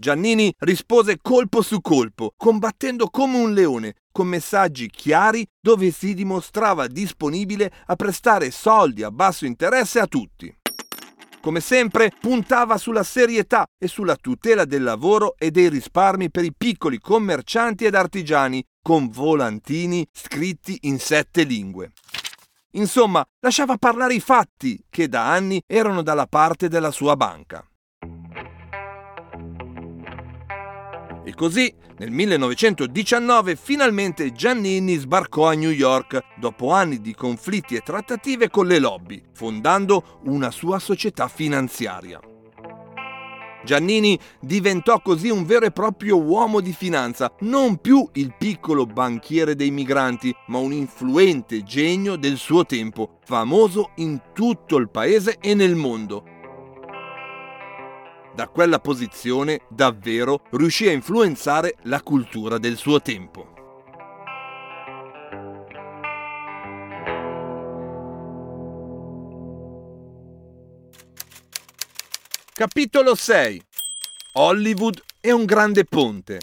Giannini 0.00 0.54
rispose 0.58 1.18
colpo 1.20 1.60
su 1.60 1.80
colpo, 1.80 2.32
combattendo 2.36 3.08
come 3.08 3.36
un 3.36 3.52
leone, 3.52 3.96
con 4.12 4.28
messaggi 4.28 4.88
chiari 4.88 5.44
dove 5.60 5.90
si 5.90 6.14
dimostrava 6.14 6.86
disponibile 6.86 7.72
a 7.86 7.96
prestare 7.96 8.52
soldi 8.52 9.02
a 9.02 9.10
basso 9.10 9.44
interesse 9.44 9.98
a 9.98 10.06
tutti. 10.06 10.56
Come 11.40 11.58
sempre 11.58 12.12
puntava 12.20 12.78
sulla 12.78 13.02
serietà 13.02 13.66
e 13.76 13.88
sulla 13.88 14.14
tutela 14.14 14.64
del 14.64 14.84
lavoro 14.84 15.34
e 15.36 15.50
dei 15.50 15.68
risparmi 15.68 16.30
per 16.30 16.44
i 16.44 16.54
piccoli 16.56 17.00
commercianti 17.00 17.84
ed 17.84 17.96
artigiani, 17.96 18.64
con 18.80 19.08
volantini 19.08 20.06
scritti 20.12 20.78
in 20.82 21.00
sette 21.00 21.42
lingue. 21.42 21.90
Insomma, 22.72 23.26
lasciava 23.40 23.76
parlare 23.76 24.14
i 24.14 24.20
fatti 24.20 24.80
che 24.88 25.08
da 25.08 25.28
anni 25.28 25.60
erano 25.66 26.02
dalla 26.02 26.28
parte 26.28 26.68
della 26.68 26.92
sua 26.92 27.16
banca. 27.16 27.66
E 31.28 31.34
così, 31.34 31.70
nel 31.98 32.10
1919, 32.10 33.54
finalmente 33.54 34.32
Giannini 34.32 34.96
sbarcò 34.96 35.46
a 35.46 35.52
New 35.52 35.68
York 35.68 36.18
dopo 36.38 36.72
anni 36.72 37.02
di 37.02 37.14
conflitti 37.14 37.74
e 37.74 37.80
trattative 37.80 38.48
con 38.48 38.66
le 38.66 38.78
lobby, 38.78 39.22
fondando 39.34 40.20
una 40.24 40.50
sua 40.50 40.78
società 40.78 41.28
finanziaria. 41.28 42.18
Giannini 43.62 44.18
diventò 44.40 45.02
così 45.02 45.28
un 45.28 45.44
vero 45.44 45.66
e 45.66 45.70
proprio 45.70 46.18
uomo 46.18 46.60
di 46.60 46.72
finanza, 46.72 47.30
non 47.40 47.76
più 47.76 48.08
il 48.14 48.34
piccolo 48.38 48.86
banchiere 48.86 49.54
dei 49.54 49.70
migranti, 49.70 50.34
ma 50.46 50.56
un 50.56 50.72
influente 50.72 51.62
genio 51.62 52.16
del 52.16 52.38
suo 52.38 52.64
tempo, 52.64 53.18
famoso 53.26 53.90
in 53.96 54.18
tutto 54.32 54.78
il 54.78 54.88
paese 54.88 55.36
e 55.42 55.52
nel 55.52 55.74
mondo, 55.74 56.37
da 58.38 58.46
quella 58.46 58.78
posizione 58.78 59.62
davvero 59.68 60.44
riuscì 60.52 60.86
a 60.86 60.92
influenzare 60.92 61.74
la 61.82 62.00
cultura 62.02 62.58
del 62.58 62.76
suo 62.76 63.02
tempo. 63.02 63.52
Capitolo 72.52 73.16
6 73.16 73.60
Hollywood 74.34 75.02
è 75.18 75.32
un 75.32 75.44
grande 75.44 75.84
ponte. 75.84 76.38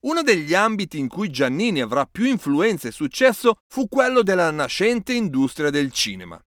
Uno 0.00 0.22
degli 0.22 0.52
ambiti 0.52 0.98
in 0.98 1.06
cui 1.06 1.30
Giannini 1.30 1.80
avrà 1.80 2.08
più 2.10 2.24
influenza 2.24 2.88
e 2.88 2.90
successo 2.90 3.58
fu 3.68 3.86
quello 3.86 4.24
della 4.24 4.50
nascente 4.50 5.12
industria 5.12 5.70
del 5.70 5.92
cinema. 5.92 6.40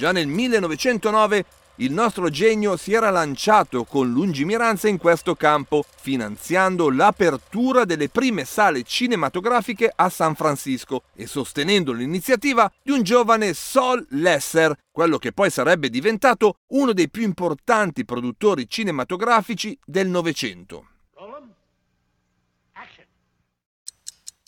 Già 0.00 0.12
nel 0.12 0.28
1909 0.28 1.44
il 1.76 1.92
nostro 1.92 2.30
genio 2.30 2.78
si 2.78 2.94
era 2.94 3.10
lanciato 3.10 3.84
con 3.84 4.10
lungimiranza 4.10 4.88
in 4.88 4.96
questo 4.96 5.34
campo, 5.34 5.84
finanziando 6.00 6.88
l'apertura 6.88 7.84
delle 7.84 8.08
prime 8.08 8.46
sale 8.46 8.82
cinematografiche 8.82 9.92
a 9.94 10.08
San 10.08 10.34
Francisco 10.36 11.02
e 11.14 11.26
sostenendo 11.26 11.92
l'iniziativa 11.92 12.72
di 12.82 12.92
un 12.92 13.02
giovane 13.02 13.52
Sol 13.52 14.06
Lesser, 14.12 14.74
quello 14.90 15.18
che 15.18 15.32
poi 15.32 15.50
sarebbe 15.50 15.90
diventato 15.90 16.60
uno 16.68 16.94
dei 16.94 17.10
più 17.10 17.20
importanti 17.20 18.06
produttori 18.06 18.66
cinematografici 18.66 19.78
del 19.84 20.08
Novecento. 20.08 20.86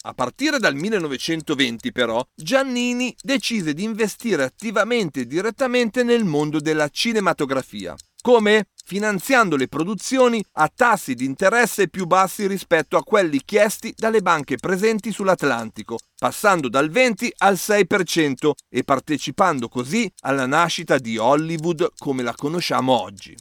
A 0.04 0.14
partire 0.14 0.58
dal 0.58 0.74
1920 0.74 1.92
però 1.92 2.24
Giannini 2.34 3.14
decise 3.22 3.72
di 3.72 3.84
investire 3.84 4.42
attivamente 4.42 5.20
e 5.20 5.26
direttamente 5.26 6.02
nel 6.02 6.24
mondo 6.24 6.58
della 6.58 6.88
cinematografia. 6.88 7.94
Come? 8.20 8.66
finanziando 8.84 9.56
le 9.56 9.68
produzioni 9.68 10.44
a 10.54 10.70
tassi 10.74 11.14
di 11.14 11.24
interesse 11.24 11.88
più 11.88 12.04
bassi 12.06 12.46
rispetto 12.46 12.96
a 12.96 13.02
quelli 13.02 13.40
chiesti 13.44 13.94
dalle 13.96 14.20
banche 14.20 14.56
presenti 14.56 15.12
sull'Atlantico, 15.12 15.98
passando 16.18 16.68
dal 16.68 16.90
20 16.90 17.32
al 17.38 17.54
6% 17.54 18.50
e 18.68 18.82
partecipando 18.82 19.68
così 19.68 20.10
alla 20.22 20.46
nascita 20.46 20.98
di 20.98 21.16
Hollywood 21.16 21.92
come 21.96 22.22
la 22.22 22.34
conosciamo 22.34 23.00
oggi. 23.00 23.34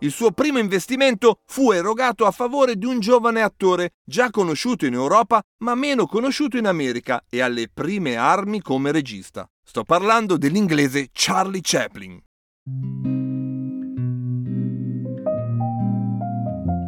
Il 0.00 0.10
suo 0.10 0.30
primo 0.30 0.58
investimento 0.58 1.40
fu 1.46 1.70
erogato 1.70 2.26
a 2.26 2.30
favore 2.30 2.76
di 2.76 2.84
un 2.84 3.00
giovane 3.00 3.40
attore 3.40 3.94
già 4.04 4.28
conosciuto 4.30 4.84
in 4.84 4.92
Europa 4.92 5.42
ma 5.60 5.74
meno 5.74 6.06
conosciuto 6.06 6.58
in 6.58 6.66
America 6.66 7.24
e 7.30 7.40
alle 7.40 7.70
prime 7.72 8.16
armi 8.16 8.60
come 8.60 8.92
regista. 8.92 9.48
Sto 9.64 9.84
parlando 9.84 10.36
dell'inglese 10.36 11.08
Charlie 11.12 11.62
Chaplin. 11.62 12.20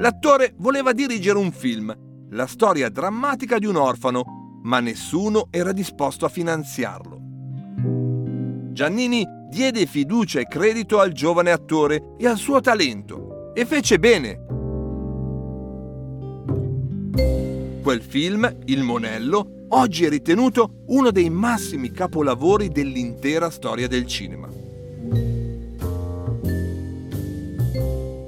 L'attore 0.00 0.54
voleva 0.58 0.92
dirigere 0.92 1.38
un 1.38 1.50
film, 1.50 1.94
la 2.30 2.46
storia 2.46 2.90
drammatica 2.90 3.58
di 3.58 3.64
un 3.64 3.76
orfano, 3.76 4.60
ma 4.64 4.80
nessuno 4.80 5.48
era 5.50 5.72
disposto 5.72 6.26
a 6.26 6.28
finanziarlo. 6.28 7.16
Giannini 8.72 9.26
diede 9.48 9.86
fiducia 9.86 10.40
e 10.40 10.46
credito 10.46 11.00
al 11.00 11.12
giovane 11.12 11.50
attore 11.50 12.14
e 12.18 12.26
al 12.26 12.36
suo 12.36 12.60
talento 12.60 13.52
e 13.54 13.64
fece 13.64 13.98
bene. 13.98 14.44
Quel 17.82 18.02
film, 18.02 18.58
Il 18.66 18.82
Monello, 18.82 19.64
oggi 19.68 20.04
è 20.04 20.08
ritenuto 20.08 20.82
uno 20.88 21.10
dei 21.10 21.30
massimi 21.30 21.90
capolavori 21.90 22.68
dell'intera 22.68 23.50
storia 23.50 23.88
del 23.88 24.06
cinema. 24.06 24.48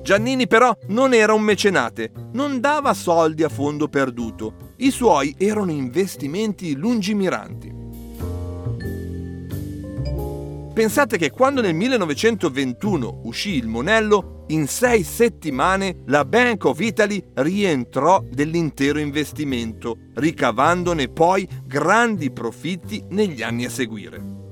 Giannini 0.02 0.48
però 0.48 0.76
non 0.88 1.14
era 1.14 1.34
un 1.34 1.42
mecenate, 1.42 2.10
non 2.32 2.58
dava 2.58 2.94
soldi 2.94 3.44
a 3.44 3.48
fondo 3.48 3.86
perduto, 3.86 4.72
i 4.78 4.90
suoi 4.90 5.34
erano 5.38 5.70
investimenti 5.70 6.74
lungimiranti. 6.74 7.89
Pensate 10.72 11.18
che 11.18 11.30
quando 11.30 11.60
nel 11.60 11.74
1921 11.74 13.22
uscì 13.24 13.56
il 13.56 13.66
Monello, 13.66 14.44
in 14.48 14.66
sei 14.68 15.02
settimane 15.02 16.02
la 16.06 16.24
Bank 16.24 16.64
of 16.64 16.80
Italy 16.80 17.22
rientrò 17.34 18.22
dell'intero 18.28 18.98
investimento, 18.98 19.96
ricavandone 20.14 21.08
poi 21.08 21.46
grandi 21.64 22.30
profitti 22.30 23.04
negli 23.10 23.42
anni 23.42 23.64
a 23.64 23.70
seguire. 23.70 24.49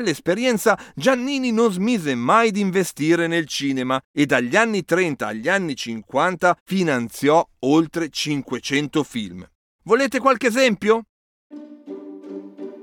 Quell'esperienza 0.00 0.78
Giannini 0.94 1.52
non 1.52 1.70
smise 1.70 2.14
mai 2.14 2.50
di 2.50 2.60
investire 2.60 3.26
nel 3.26 3.46
cinema 3.46 4.00
e 4.10 4.24
dagli 4.24 4.56
anni 4.56 4.82
30 4.82 5.26
agli 5.26 5.48
anni 5.48 5.76
50 5.76 6.56
finanziò 6.64 7.46
oltre 7.60 8.08
500 8.08 9.02
film. 9.02 9.46
Volete 9.84 10.18
qualche 10.18 10.46
esempio? 10.46 11.04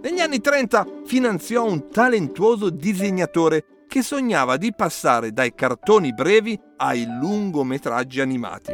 Negli 0.04 0.20
anni 0.20 0.40
30 0.40 0.86
finanziò 1.06 1.66
un 1.66 1.90
talentuoso 1.90 2.70
disegnatore 2.70 3.66
che 3.88 4.04
sognava 4.04 4.58
di 4.58 4.72
passare 4.76 5.32
dai 5.32 5.56
cartoni 5.56 6.14
brevi 6.14 6.60
ai 6.78 7.06
lungometraggi 7.20 8.22
animati 8.22 8.74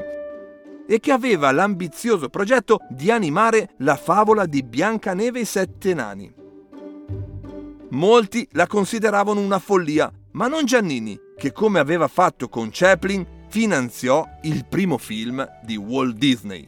e 0.86 1.00
che 1.00 1.12
aveva 1.14 1.52
l'ambizioso 1.52 2.28
progetto 2.28 2.80
di 2.89 3.10
animare 3.10 3.70
la 3.78 3.96
favola 3.96 4.46
di 4.46 4.64
Biancaneve 4.64 5.39
e 5.39 5.41
i 5.44 5.46
sette 5.46 5.94
nani. 5.94 6.43
Molti 7.94 8.48
la 8.54 8.66
consideravano 8.66 9.39
una 9.39 9.60
follia, 9.60 10.12
ma 10.32 10.48
non 10.48 10.66
Giannini, 10.66 11.16
che 11.38 11.52
come 11.52 11.78
aveva 11.78 12.08
fatto 12.08 12.50
con 12.50 12.70
Chaplin, 12.72 13.46
finanziò 13.50 14.26
il 14.44 14.66
primo 14.66 14.98
film 14.98 15.48
di 15.62 15.76
Walt 15.76 16.16
Disney. 16.16 16.68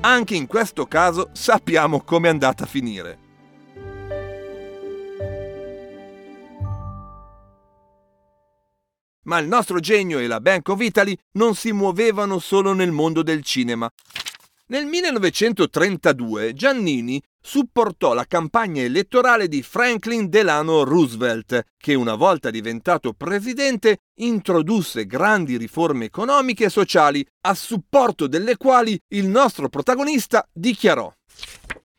Anche 0.00 0.34
in 0.34 0.46
questo 0.46 0.86
caso 0.86 1.28
sappiamo 1.32 2.00
come 2.00 2.28
è 2.28 2.30
andata 2.30 2.64
a 2.64 2.66
finire. 2.66 3.18
Ma 9.24 9.36
il 9.36 9.48
nostro 9.48 9.80
genio 9.80 10.18
e 10.18 10.26
la 10.26 10.40
Bank 10.40 10.66
of 10.70 10.80
Italy 10.80 11.14
non 11.32 11.54
si 11.54 11.72
muovevano 11.72 12.38
solo 12.38 12.72
nel 12.72 12.92
mondo 12.92 13.22
del 13.22 13.42
cinema. 13.42 13.86
Nel 14.70 14.84
1932 14.84 16.52
Giannini 16.52 17.22
supportò 17.40 18.12
la 18.12 18.26
campagna 18.26 18.82
elettorale 18.82 19.48
di 19.48 19.62
Franklin 19.62 20.28
Delano 20.28 20.84
Roosevelt, 20.84 21.62
che 21.78 21.94
una 21.94 22.16
volta 22.16 22.50
diventato 22.50 23.14
presidente 23.14 24.00
introdusse 24.16 25.06
grandi 25.06 25.56
riforme 25.56 26.04
economiche 26.04 26.66
e 26.66 26.68
sociali, 26.68 27.26
a 27.46 27.54
supporto 27.54 28.26
delle 28.26 28.58
quali 28.58 29.00
il 29.14 29.26
nostro 29.26 29.70
protagonista 29.70 30.46
dichiarò 30.52 31.10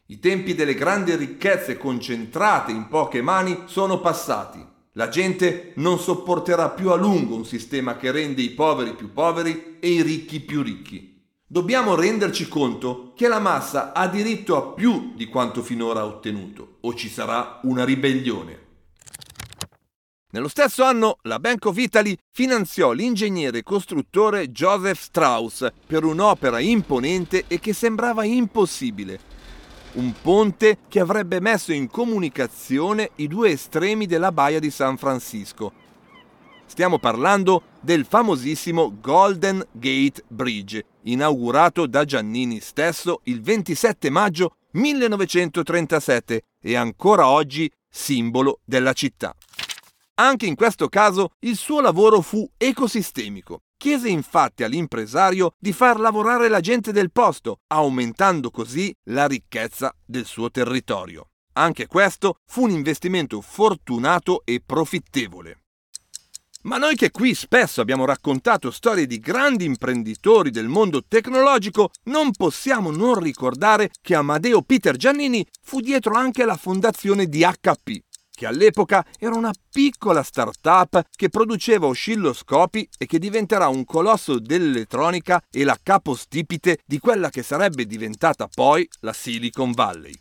I 0.05 0.20
tempi 0.20 0.53
delle 0.53 0.76
grandi 0.76 1.15
ricchezze 1.15 1.76
concentrate 1.76 2.72
in 2.72 2.88
poche 2.88 3.24
mani 3.24 3.63
sono 3.65 3.99
passati. 3.99 4.63
La 4.91 5.07
gente 5.09 5.74
non 5.78 5.97
sopporterà 5.97 6.70
più 6.70 6.91
a 6.91 6.95
lungo 6.95 7.34
un 7.34 7.45
sistema 7.45 7.97
che 7.97 8.11
rende 8.11 8.43
i 8.43 8.51
poveri 8.51 8.93
più 8.93 9.11
poveri 9.11 9.78
e 9.80 9.89
i 9.89 10.03
ricchi 10.03 10.39
più 10.39 10.61
ricchi 10.61 11.17
dobbiamo 11.52 11.95
renderci 11.95 12.47
conto 12.47 13.12
che 13.16 13.28
la 13.28 13.39
massa 13.39 13.91
ha 13.91 14.08
diritto 14.08 14.56
a 14.56 14.74
più 14.74 15.14
di 15.16 15.26
quanto 15.26 15.64
finora 15.64 16.02
ha 16.02 16.06
ottenuto, 16.06 16.76
o 16.82 16.93
ci 16.93 17.10
sarà 17.10 17.60
una 17.64 17.84
ribellione. 17.84 18.68
Nello 20.32 20.47
stesso 20.47 20.84
anno 20.84 21.18
la 21.24 21.39
Bank 21.39 21.66
of 21.66 21.78
Italy 21.78 22.16
finanziò 22.32 22.91
l'ingegnere 22.91 23.64
costruttore 23.64 24.52
Joseph 24.52 25.02
Strauss 25.02 25.68
per 25.88 26.04
un'opera 26.04 26.60
imponente 26.60 27.45
e 27.47 27.60
che 27.60 27.74
sembrava 27.74 28.24
impossibile. 28.24 29.20
Un 29.93 30.14
ponte 30.22 30.78
che 30.88 31.00
avrebbe 31.00 31.39
messo 31.39 31.74
in 31.74 31.89
comunicazione 31.89 33.10
i 33.16 33.28
due 33.28 33.50
estremi 33.50 34.06
della 34.06 34.32
baia 34.32 34.60
di 34.60 34.70
San 34.70 34.97
Francisco, 34.97 35.74
Stiamo 36.70 36.99
parlando 36.99 37.63
del 37.82 38.05
famosissimo 38.05 38.99
Golden 39.01 39.65
Gate 39.72 40.24
Bridge, 40.28 40.86
inaugurato 41.05 41.88
da 41.88 42.05
Giannini 42.05 42.59
stesso 42.59 43.22
il 43.24 43.41
27 43.41 44.11
maggio 44.11 44.55
1937 44.74 46.43
e 46.61 46.76
ancora 46.76 47.28
oggi 47.28 47.70
simbolo 47.89 48.59
della 48.63 48.93
città. 48.93 49.36
Anche 50.22 50.45
in 50.45 50.53
questo 50.53 50.89
caso 50.89 51.32
il 51.39 51.57
suo 51.57 51.82
lavoro 51.82 52.22
fu 52.22 52.47
ecosistemico. 52.55 53.63
Chiese 53.76 54.07
infatti 54.07 54.63
all'impresario 54.63 55.55
di 55.57 55.74
far 55.74 55.99
lavorare 55.99 56.49
la 56.49 56.59
gente 56.59 56.91
del 56.91 57.11
posto, 57.11 57.61
aumentando 57.67 58.51
così 58.51 58.95
la 59.05 59.26
ricchezza 59.26 59.91
del 60.05 60.26
suo 60.26 60.51
territorio. 60.51 61.30
Anche 61.53 61.88
questo 61.88 62.36
fu 62.45 62.63
un 62.63 62.70
investimento 62.70 63.41
fortunato 63.41 64.43
e 64.45 64.61
profittevole. 64.63 65.63
Ma 66.64 66.78
noi 66.78 66.97
che 66.97 67.10
qui 67.10 67.34
spesso 67.36 67.80
abbiamo 67.80 68.03
raccontato 68.03 68.70
storie 68.70 69.07
di 69.07 69.20
grandi 69.20 69.64
imprenditori 69.64 70.51
del 70.51 70.68
mondo 70.68 71.05
tecnologico, 71.07 71.91
non 72.05 72.32
possiamo 72.32 72.91
non 72.91 73.18
ricordare 73.18 73.91
che 74.01 74.14
Amadeo 74.14 74.62
Peter 74.62 74.97
Giannini 74.97 75.45
fu 75.62 75.80
dietro 75.80 76.16
anche 76.16 76.43
la 76.43 76.57
fondazione 76.57 77.28
di 77.28 77.45
HP, 77.45 77.99
che 78.30 78.45
all'epoca 78.45 79.05
era 79.18 79.36
una 79.36 79.53
piccola 79.72 80.22
start-up 80.22 81.01
che 81.16 81.30
produceva 81.30 81.88
oscilloscopi 81.88 82.89
e 82.97 83.05
che 83.05 83.20
diventerà 83.20 83.70
un 83.70 83.86
colosso 83.86 84.38
dell'elettronica 84.38 85.41
e 85.49 85.64
la 85.64 85.78
capostipite 85.82 86.80
di 86.86 86.99
quella 86.99 87.30
che 87.30 87.41
sarebbe 87.41 87.86
diventata 87.86 88.49
poi 88.53 88.86
la 88.99 89.14
Silicon 89.14 89.72
Valley. 89.72 90.14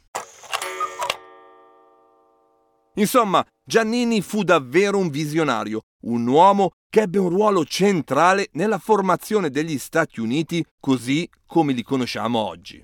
Insomma, 2.95 3.45
Giannini 3.69 4.23
fu 4.23 4.45
davvero 4.45 4.97
un 4.97 5.11
visionario, 5.11 5.83
un 6.05 6.27
uomo 6.27 6.71
che 6.89 7.03
ebbe 7.03 7.19
un 7.19 7.29
ruolo 7.29 7.67
centrale 7.67 8.49
nella 8.53 8.79
formazione 8.79 9.51
degli 9.51 9.77
Stati 9.77 10.21
Uniti 10.21 10.65
così 10.81 11.29
come 11.45 11.75
li 11.75 11.83
conosciamo 11.83 12.39
oggi. 12.39 12.83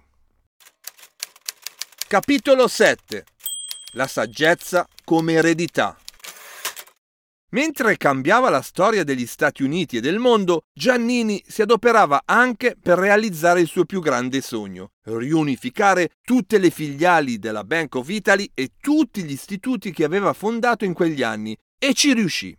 Capitolo 2.06 2.68
7 2.68 3.24
La 3.92 4.06
saggezza 4.06 4.86
come 5.06 5.32
eredità 5.32 5.96
Mentre 7.54 7.96
cambiava 7.96 8.50
la 8.50 8.62
storia 8.62 9.04
degli 9.04 9.26
Stati 9.26 9.62
Uniti 9.62 9.98
e 9.98 10.00
del 10.00 10.18
mondo, 10.18 10.62
Giannini 10.72 11.40
si 11.46 11.62
adoperava 11.62 12.22
anche 12.24 12.76
per 12.80 12.98
realizzare 12.98 13.60
il 13.60 13.68
suo 13.68 13.84
più 13.84 14.00
grande 14.00 14.40
sogno, 14.40 14.90
riunificare 15.04 16.10
tutte 16.24 16.58
le 16.58 16.70
filiali 16.70 17.38
della 17.38 17.62
Bank 17.62 17.94
of 17.94 18.08
Italy 18.08 18.50
e 18.54 18.72
tutti 18.80 19.22
gli 19.22 19.30
istituti 19.30 19.92
che 19.92 20.02
aveva 20.02 20.32
fondato 20.32 20.84
in 20.84 20.94
quegli 20.94 21.22
anni, 21.22 21.56
e 21.78 21.94
ci 21.94 22.12
riuscì. 22.12 22.58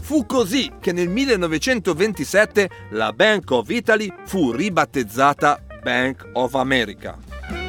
Fu 0.00 0.24
così 0.24 0.72
che 0.80 0.92
nel 0.92 1.10
1927 1.10 2.70
la 2.92 3.12
Bank 3.12 3.50
of 3.50 3.68
Italy 3.68 4.10
fu 4.24 4.52
ribattezzata 4.52 5.62
Bank 5.82 6.30
of 6.32 6.54
America. 6.54 7.61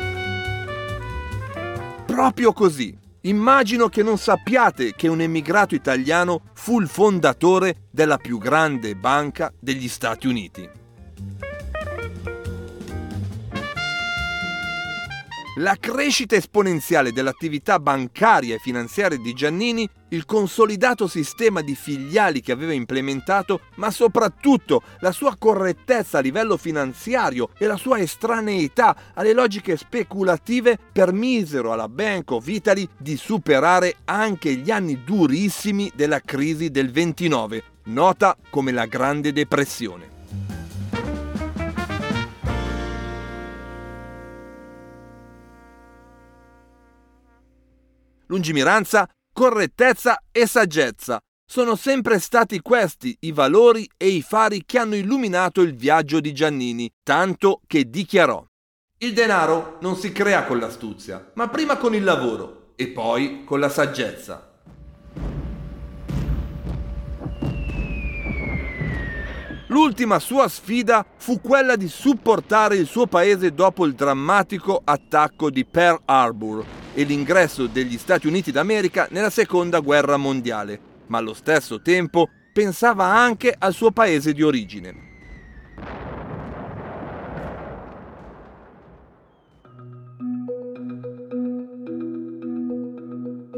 Proprio 2.13 2.53
così. 2.53 2.95
Immagino 3.21 3.87
che 3.89 4.03
non 4.03 4.19
sappiate 4.19 4.93
che 4.93 5.07
un 5.07 5.19
emigrato 5.19 5.73
italiano 5.73 6.41
fu 6.53 6.79
il 6.79 6.87
fondatore 6.87 7.87
della 7.89 8.17
più 8.17 8.37
grande 8.37 8.93
banca 8.95 9.51
degli 9.59 9.87
Stati 9.87 10.27
Uniti. 10.27 10.69
La 15.57 15.77
crescita 15.79 16.35
esponenziale 16.35 17.11
dell'attività 17.11 17.77
bancaria 17.77 18.55
e 18.55 18.59
finanziaria 18.59 19.19
di 19.19 19.33
Giannini, 19.33 19.87
il 20.09 20.25
consolidato 20.25 21.05
sistema 21.05 21.61
di 21.61 21.75
filiali 21.75 22.41
che 22.41 22.51
aveva 22.51 22.73
implementato, 22.73 23.61
ma 23.75 23.91
soprattutto 23.91 24.81
la 25.01 25.11
sua 25.11 25.35
correttezza 25.37 26.17
a 26.17 26.21
livello 26.21 26.57
finanziario 26.57 27.49
e 27.59 27.67
la 27.67 27.77
sua 27.77 27.99
estraneità 27.99 28.95
alle 29.13 29.33
logiche 29.33 29.77
speculative 29.77 30.79
permisero 30.91 31.71
alla 31.71 31.87
Bank 31.87 32.31
of 32.31 32.47
Italy 32.47 32.87
di 32.97 33.15
superare 33.15 33.97
anche 34.05 34.55
gli 34.55 34.71
anni 34.71 35.03
durissimi 35.03 35.91
della 35.93 36.19
crisi 36.19 36.71
del 36.71 36.89
29, 36.89 37.63
nota 37.85 38.35
come 38.49 38.71
la 38.71 38.87
Grande 38.87 39.31
Depressione. 39.31 40.12
Lungimiranza, 48.33 49.07
correttezza 49.31 50.23
e 50.31 50.47
saggezza. 50.47 51.19
Sono 51.45 51.75
sempre 51.75 52.19
stati 52.19 52.61
questi 52.61 53.15
i 53.21 53.31
valori 53.31 53.87
e 53.95 54.07
i 54.07 54.21
fari 54.23 54.63
che 54.65 54.79
hanno 54.79 54.95
illuminato 54.95 55.61
il 55.61 55.75
viaggio 55.75 56.19
di 56.19 56.33
Giannini, 56.33 56.89
tanto 57.03 57.61
che 57.67 57.89
dichiarò 57.89 58.43
Il 58.99 59.13
denaro 59.13 59.77
non 59.81 59.95
si 59.95 60.11
crea 60.11 60.45
con 60.45 60.57
l'astuzia, 60.57 61.31
ma 61.35 61.49
prima 61.49 61.77
con 61.77 61.93
il 61.93 62.03
lavoro 62.03 62.71
e 62.75 62.87
poi 62.87 63.43
con 63.43 63.59
la 63.59 63.69
saggezza. 63.69 64.52
L'ultima 69.73 70.19
sua 70.19 70.47
sfida 70.49 71.03
fu 71.17 71.41
quella 71.41 71.75
di 71.75 71.87
supportare 71.87 72.75
il 72.75 72.85
suo 72.85 73.07
paese 73.07 73.55
dopo 73.55 73.87
il 73.87 73.95
drammatico 73.95 74.79
attacco 74.83 75.49
di 75.49 75.65
Pearl 75.65 75.99
Harbor 76.05 76.63
e 76.93 77.01
l'ingresso 77.01 77.65
degli 77.65 77.97
Stati 77.97 78.27
Uniti 78.27 78.51
d'America 78.51 79.07
nella 79.09 79.31
Seconda 79.31 79.79
Guerra 79.79 80.15
Mondiale, 80.17 80.79
ma 81.07 81.17
allo 81.17 81.33
stesso 81.33 81.81
tempo 81.81 82.29
pensava 82.53 83.05
anche 83.05 83.51
al 83.57 83.73
suo 83.73 83.89
paese 83.89 84.31
di 84.31 84.43
origine. 84.43 85.11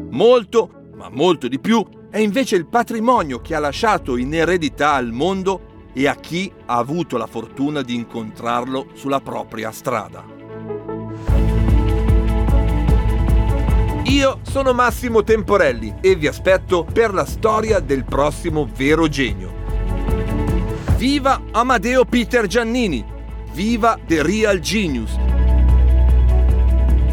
Molto, 0.10 0.90
ma 0.96 1.10
molto 1.10 1.48
di 1.48 1.60
più, 1.60 1.86
è 2.10 2.20
invece 2.20 2.56
il 2.56 2.68
patrimonio 2.68 3.40
che 3.40 3.54
ha 3.54 3.60
lasciato 3.60 4.18
in 4.18 4.34
eredità 4.34 4.94
al 4.94 5.12
mondo 5.12 5.90
e 5.94 6.08
a 6.08 6.16
chi 6.16 6.52
ha 6.66 6.78
avuto 6.78 7.18
la 7.18 7.28
fortuna 7.28 7.82
di 7.82 7.96
incontrarlo 7.96 8.88
sulla 8.94 9.20
propria 9.20 9.72
strada. 9.72 10.24
Io 14.06 14.40
sono 14.44 14.74
Massimo 14.74 15.24
Temporelli 15.24 15.96
e 16.02 16.16
vi 16.16 16.28
aspetto 16.28 16.86
per 16.86 17.14
la 17.14 17.26
storia 17.26 17.80
del 17.80 18.06
prossimo 18.06 18.68
vero 18.74 19.08
genio. 19.08 19.54
Viva 20.96 21.42
Amadeo 21.52 22.06
Peter 22.06 22.48
Giannini! 22.48 23.06
Viva 23.52 24.00
The 24.06 24.24
Real 24.24 24.60
Genius! 24.60 25.16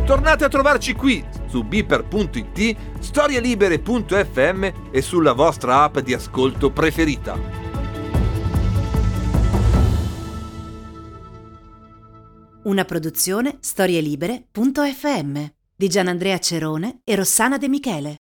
Tornate 0.04 0.44
a 0.44 0.48
trovarci 0.48 0.94
qui 0.94 1.24
su 1.54 1.62
beeper.it, 1.62 2.76
storielibere.fm 2.98 4.90
e 4.90 5.00
sulla 5.00 5.34
vostra 5.34 5.84
app 5.84 6.00
di 6.00 6.12
ascolto 6.12 6.72
preferita. 6.72 7.38
Una 12.64 12.84
produzione 12.84 13.58
storielibere.fm 13.60 15.44
di 15.76 15.88
Gianandrea 15.88 16.38
Cerone 16.38 17.02
e 17.04 17.14
Rossana 17.14 17.56
De 17.56 17.68
Michele. 17.68 18.16